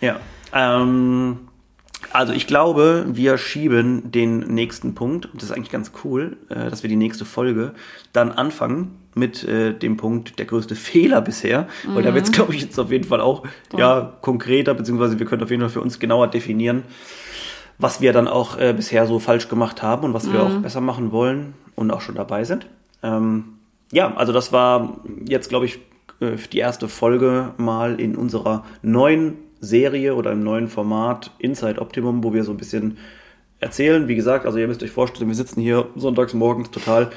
ja. 0.00 0.16
Ja. 0.54 0.80
Ähm, 0.80 1.48
also 2.12 2.32
ich 2.32 2.46
glaube, 2.46 3.06
wir 3.08 3.38
schieben 3.38 4.10
den 4.10 4.40
nächsten 4.40 4.94
Punkt, 4.94 5.26
und 5.26 5.36
das 5.36 5.44
ist 5.44 5.56
eigentlich 5.56 5.70
ganz 5.70 5.92
cool, 6.04 6.36
äh, 6.48 6.70
dass 6.70 6.82
wir 6.82 6.88
die 6.88 6.96
nächste 6.96 7.24
Folge 7.24 7.72
dann 8.12 8.32
anfangen 8.32 8.98
mit 9.14 9.44
äh, 9.44 9.72
dem 9.72 9.96
Punkt 9.96 10.38
der 10.38 10.46
größte 10.46 10.74
Fehler 10.76 11.20
bisher, 11.20 11.68
weil 11.86 12.02
da 12.02 12.14
wird 12.14 12.26
es, 12.26 12.32
glaube 12.32 12.54
ich, 12.54 12.62
jetzt 12.62 12.78
auf 12.78 12.90
jeden 12.90 13.04
Fall 13.04 13.20
auch 13.20 13.44
ja, 13.76 14.12
konkreter, 14.20 14.74
beziehungsweise 14.74 15.18
wir 15.18 15.26
können 15.26 15.42
auf 15.42 15.50
jeden 15.50 15.62
Fall 15.62 15.70
für 15.70 15.80
uns 15.80 15.98
genauer 15.98 16.28
definieren, 16.28 16.82
was 17.78 18.00
wir 18.00 18.12
dann 18.12 18.28
auch 18.28 18.58
äh, 18.58 18.72
bisher 18.74 19.06
so 19.06 19.18
falsch 19.18 19.48
gemacht 19.48 19.82
haben 19.82 20.04
und 20.04 20.14
was 20.14 20.30
wir 20.32 20.42
auch 20.42 20.56
besser 20.58 20.80
machen 20.80 21.12
wollen 21.12 21.54
und 21.74 21.90
auch 21.90 22.00
schon 22.00 22.14
dabei 22.14 22.44
sind. 22.44 22.66
Ähm, 23.02 23.58
ja, 23.90 24.14
also 24.14 24.32
das 24.32 24.52
war 24.52 25.00
jetzt, 25.26 25.48
glaube 25.48 25.66
ich, 25.66 25.78
die 26.52 26.58
erste 26.58 26.88
Folge 26.88 27.52
mal 27.56 27.98
in 27.98 28.14
unserer 28.14 28.64
neuen 28.82 29.38
Serie 29.62 30.14
oder 30.16 30.32
im 30.32 30.42
neuen 30.42 30.68
Format 30.68 31.30
Inside 31.38 31.80
Optimum, 31.80 32.22
wo 32.22 32.34
wir 32.34 32.44
so 32.44 32.50
ein 32.50 32.56
bisschen 32.56 32.98
erzählen. 33.60 34.08
Wie 34.08 34.16
gesagt, 34.16 34.44
also 34.44 34.58
ihr 34.58 34.66
müsst 34.66 34.82
euch 34.82 34.90
vorstellen, 34.90 35.28
wir 35.28 35.36
sitzen 35.36 35.62
hier 35.62 35.86
sonntags 35.94 36.34
morgens 36.34 36.70
total 36.70 37.10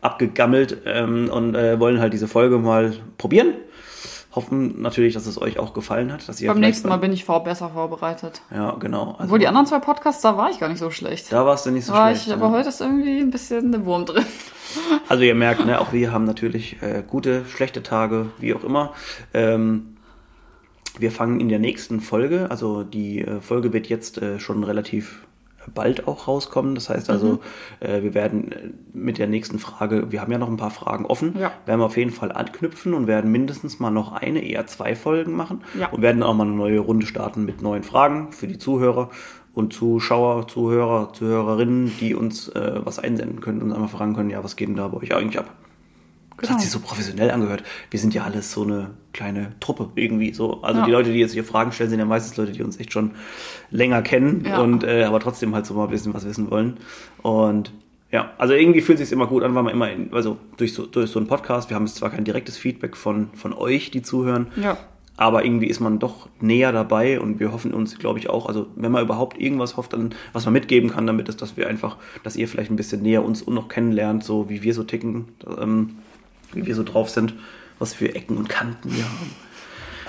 abgegammelt 0.00 0.78
ähm, 0.86 1.30
und 1.30 1.54
äh, 1.54 1.78
wollen 1.78 2.00
halt 2.00 2.14
diese 2.14 2.26
Folge 2.26 2.58
mal 2.58 2.94
probieren. 3.18 3.52
Hoffen 4.34 4.80
natürlich, 4.80 5.12
dass 5.12 5.26
es 5.26 5.42
euch 5.42 5.58
auch 5.58 5.74
gefallen 5.74 6.12
hat. 6.12 6.26
Dass 6.26 6.40
ihr 6.40 6.48
Beim 6.48 6.60
nächsten 6.60 6.88
Mal 6.88 6.96
bin 6.98 7.12
ich 7.12 7.24
vor 7.24 7.44
besser 7.44 7.68
vorbereitet. 7.68 8.40
Ja, 8.50 8.76
genau. 8.78 9.10
Also, 9.12 9.24
Obwohl 9.24 9.40
die 9.40 9.48
anderen 9.48 9.66
zwei 9.66 9.80
Podcasts, 9.80 10.22
da 10.22 10.36
war 10.36 10.50
ich 10.50 10.58
gar 10.60 10.68
nicht 10.68 10.78
so 10.78 10.90
schlecht. 10.90 11.30
da 11.32 11.44
warst 11.44 11.66
du 11.66 11.70
nicht 11.70 11.84
so 11.84 11.92
war 11.92 12.08
schlecht. 12.10 12.28
ich, 12.28 12.32
aber 12.32 12.46
ja. 12.46 12.52
heute 12.52 12.68
ist 12.70 12.80
irgendwie 12.80 13.18
ein 13.18 13.30
bisschen 13.30 13.72
der 13.72 13.84
Wurm 13.84 14.06
drin. 14.06 14.24
Also 15.08 15.24
ihr 15.24 15.34
merkt, 15.34 15.66
ne, 15.66 15.80
auch 15.80 15.92
wir 15.92 16.12
haben 16.12 16.24
natürlich 16.24 16.80
äh, 16.80 17.02
gute, 17.04 17.44
schlechte 17.46 17.82
Tage, 17.82 18.26
wie 18.38 18.54
auch 18.54 18.62
immer. 18.62 18.92
Ähm, 19.34 19.96
wir 20.98 21.10
fangen 21.10 21.40
in 21.40 21.48
der 21.48 21.58
nächsten 21.58 22.00
Folge, 22.00 22.50
also 22.50 22.82
die 22.84 23.20
äh, 23.20 23.40
Folge 23.40 23.72
wird 23.72 23.88
jetzt 23.88 24.18
äh, 24.20 24.38
schon 24.40 24.64
relativ 24.64 25.20
bald 25.74 26.08
auch 26.08 26.26
rauskommen. 26.26 26.74
Das 26.74 26.88
heißt 26.88 27.10
also, 27.10 27.40
äh, 27.80 28.02
wir 28.02 28.14
werden 28.14 28.74
mit 28.92 29.18
der 29.18 29.26
nächsten 29.28 29.58
Frage, 29.58 30.10
wir 30.10 30.20
haben 30.20 30.32
ja 30.32 30.38
noch 30.38 30.48
ein 30.48 30.56
paar 30.56 30.70
Fragen 30.70 31.04
offen, 31.06 31.36
Ja. 31.38 31.52
werden 31.66 31.80
wir 31.80 31.84
auf 31.84 31.96
jeden 31.96 32.10
Fall 32.10 32.32
anknüpfen 32.32 32.94
und 32.94 33.06
werden 33.06 33.30
mindestens 33.30 33.78
mal 33.78 33.90
noch 33.90 34.12
eine, 34.12 34.42
eher 34.42 34.66
zwei 34.66 34.96
Folgen 34.96 35.32
machen 35.36 35.60
Ja. 35.78 35.88
und 35.90 36.02
werden 36.02 36.22
auch 36.22 36.34
mal 36.34 36.46
eine 36.46 36.56
neue 36.56 36.78
Runde 36.80 37.06
starten 37.06 37.44
mit 37.44 37.62
neuen 37.62 37.82
Fragen 37.82 38.32
für 38.32 38.46
die 38.46 38.58
Zuhörer 38.58 39.10
und 39.52 39.72
Zuschauer, 39.72 40.48
Zuhörer, 40.48 41.12
Zuhörerinnen, 41.12 41.92
die 42.00 42.14
uns 42.14 42.48
äh, 42.48 42.80
was 42.84 42.98
einsenden 42.98 43.40
können 43.40 43.60
und 43.62 43.72
einmal 43.72 43.88
fragen 43.88 44.14
können, 44.14 44.30
ja, 44.30 44.42
was 44.42 44.56
geht 44.56 44.68
denn 44.68 44.76
da 44.76 44.88
bei 44.88 44.96
euch 44.98 45.14
eigentlich 45.14 45.38
ab? 45.38 45.50
Das 46.40 46.48
hat 46.50 46.56
Genau. 46.56 46.60
sich 46.62 46.70
so 46.70 46.80
professionell 46.80 47.30
angehört. 47.30 47.62
Wir 47.90 48.00
sind 48.00 48.14
ja 48.14 48.24
alles 48.24 48.50
so 48.52 48.62
eine 48.62 48.90
kleine 49.12 49.52
Truppe 49.60 49.88
irgendwie 49.94 50.32
so. 50.32 50.62
Also 50.62 50.80
Ja. 50.80 50.86
die 50.86 50.92
Leute, 50.92 51.12
die 51.12 51.18
jetzt 51.18 51.32
hier 51.34 51.44
Fragen 51.44 51.72
stellen, 51.72 51.90
sind 51.90 51.98
ja 51.98 52.04
meistens 52.06 52.36
Leute, 52.36 52.52
die 52.52 52.62
uns 52.62 52.78
echt 52.80 52.92
schon 52.92 53.12
länger 53.70 54.02
kennen 54.02 54.44
Ja. 54.46 54.58
und 54.60 54.84
äh, 54.84 55.04
aber 55.04 55.20
trotzdem 55.20 55.54
halt 55.54 55.66
so 55.66 55.74
mal 55.74 55.84
ein 55.84 55.90
bisschen 55.90 56.14
was 56.14 56.24
wissen 56.24 56.50
wollen. 56.50 56.78
Und 57.22 57.72
ja, 58.12 58.30
also 58.38 58.54
irgendwie 58.54 58.80
fühlt 58.80 58.98
sich 58.98 59.12
immer 59.12 59.26
gut 59.26 59.42
an, 59.44 59.54
weil 59.54 59.62
man 59.62 59.72
immer, 59.72 59.90
in, 59.90 60.12
also 60.12 60.36
durch 60.56 60.72
so, 60.74 60.86
durch 60.86 61.10
so 61.10 61.18
einen 61.18 61.28
Podcast, 61.28 61.70
wir 61.70 61.76
haben 61.76 61.86
jetzt 61.86 61.96
zwar 61.96 62.10
kein 62.10 62.24
direktes 62.24 62.56
Feedback 62.56 62.96
von, 62.96 63.28
von 63.34 63.52
euch, 63.52 63.90
die 63.92 64.02
zuhören, 64.02 64.48
Ja. 64.56 64.78
aber 65.16 65.44
irgendwie 65.44 65.66
ist 65.68 65.78
man 65.78 66.00
doch 66.00 66.28
näher 66.40 66.72
dabei 66.72 67.20
und 67.20 67.38
wir 67.38 67.52
hoffen 67.52 67.72
uns, 67.72 67.98
glaube 67.98 68.18
ich, 68.18 68.28
auch, 68.28 68.46
also 68.46 68.66
wenn 68.74 68.90
man 68.90 69.04
überhaupt 69.04 69.38
irgendwas 69.40 69.76
hofft, 69.76 69.92
dann, 69.92 70.12
was 70.32 70.44
man 70.44 70.54
mitgeben 70.54 70.90
kann, 70.90 71.06
damit 71.06 71.28
ist, 71.28 71.40
dass 71.40 71.56
wir 71.56 71.68
einfach, 71.68 71.98
dass 72.24 72.34
ihr 72.34 72.48
vielleicht 72.48 72.70
ein 72.72 72.76
bisschen 72.76 73.02
näher 73.02 73.24
uns 73.24 73.42
und 73.42 73.54
noch 73.54 73.68
kennenlernt, 73.68 74.24
so 74.24 74.48
wie 74.48 74.62
wir 74.64 74.74
so 74.74 74.82
ticken, 74.82 75.26
ähm, 75.60 75.90
wie 76.54 76.66
wir 76.66 76.74
so 76.74 76.82
drauf 76.82 77.10
sind, 77.10 77.34
was 77.78 77.94
für 77.94 78.14
Ecken 78.14 78.36
und 78.36 78.48
Kanten 78.48 78.94
wir 78.94 79.04
haben. 79.04 79.30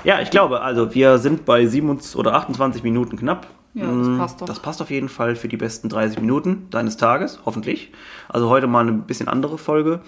Ja, 0.03 0.19
ich 0.19 0.31
glaube, 0.31 0.61
also 0.61 0.93
wir 0.95 1.19
sind 1.19 1.45
bei 1.45 1.65
27 1.65 2.15
oder 2.15 2.33
28 2.33 2.83
Minuten 2.83 3.17
knapp. 3.17 3.47
Ja, 3.73 3.85
das 3.85 4.07
Mm, 4.07 4.17
passt 4.17 4.41
doch. 4.41 4.45
Das 4.47 4.59
passt 4.59 4.81
auf 4.81 4.89
jeden 4.89 5.07
Fall 5.07 5.35
für 5.37 5.47
die 5.47 5.55
besten 5.55 5.87
30 5.87 6.19
Minuten 6.19 6.67
deines 6.71 6.97
Tages, 6.97 7.39
hoffentlich. 7.45 7.91
Also 8.27 8.49
heute 8.49 8.67
mal 8.67 8.81
eine 8.81 8.91
bisschen 8.91 9.29
andere 9.29 9.57
Folge. 9.57 10.01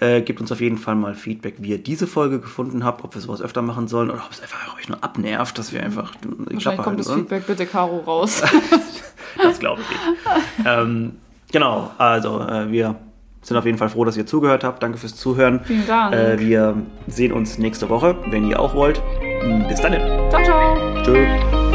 Äh, 0.00 0.20
gebt 0.20 0.40
uns 0.40 0.52
auf 0.52 0.60
jeden 0.60 0.76
Fall 0.76 0.96
mal 0.96 1.14
Feedback, 1.14 1.54
wie 1.60 1.70
ihr 1.70 1.78
diese 1.78 2.06
Folge 2.06 2.40
gefunden 2.40 2.84
habt, 2.84 3.04
ob 3.04 3.14
wir 3.14 3.22
sowas 3.22 3.40
öfter 3.40 3.62
machen 3.62 3.88
sollen 3.88 4.10
oder 4.10 4.22
ob 4.26 4.32
es 4.32 4.42
einfach 4.42 4.76
euch 4.76 4.88
nur 4.90 5.02
abnervt, 5.02 5.56
dass 5.56 5.72
wir 5.72 5.82
einfach 5.82 6.14
die 6.16 6.28
Wahrscheinlich 6.28 6.58
Klappe 6.58 6.76
kommt 6.76 6.86
halten 6.86 6.96
das 6.98 7.06
sollen. 7.06 7.20
Feedback, 7.20 7.46
bitte 7.46 7.66
Caro 7.66 7.98
raus. 8.00 8.42
Das 9.42 9.58
glaube 9.58 9.82
ich 9.82 9.88
nicht. 9.90 10.00
ähm, 10.66 11.16
genau, 11.52 11.90
also 11.98 12.40
äh, 12.40 12.70
wir 12.72 12.96
sind 13.46 13.56
auf 13.56 13.64
jeden 13.64 13.78
Fall 13.78 13.88
froh, 13.88 14.04
dass 14.04 14.16
ihr 14.16 14.26
zugehört 14.26 14.64
habt. 14.64 14.82
Danke 14.82 14.98
fürs 14.98 15.16
Zuhören. 15.16 15.60
Vielen 15.64 15.86
Dank. 15.86 16.14
Äh, 16.14 16.38
wir 16.38 16.74
sehen 17.06 17.32
uns 17.32 17.58
nächste 17.58 17.88
Woche, 17.88 18.16
wenn 18.30 18.48
ihr 18.48 18.58
auch 18.60 18.74
wollt. 18.74 19.00
Bis 19.68 19.80
dann. 19.80 19.92
ciao, 20.30 20.42
ciao. 20.42 21.02
Tschö. 21.02 21.65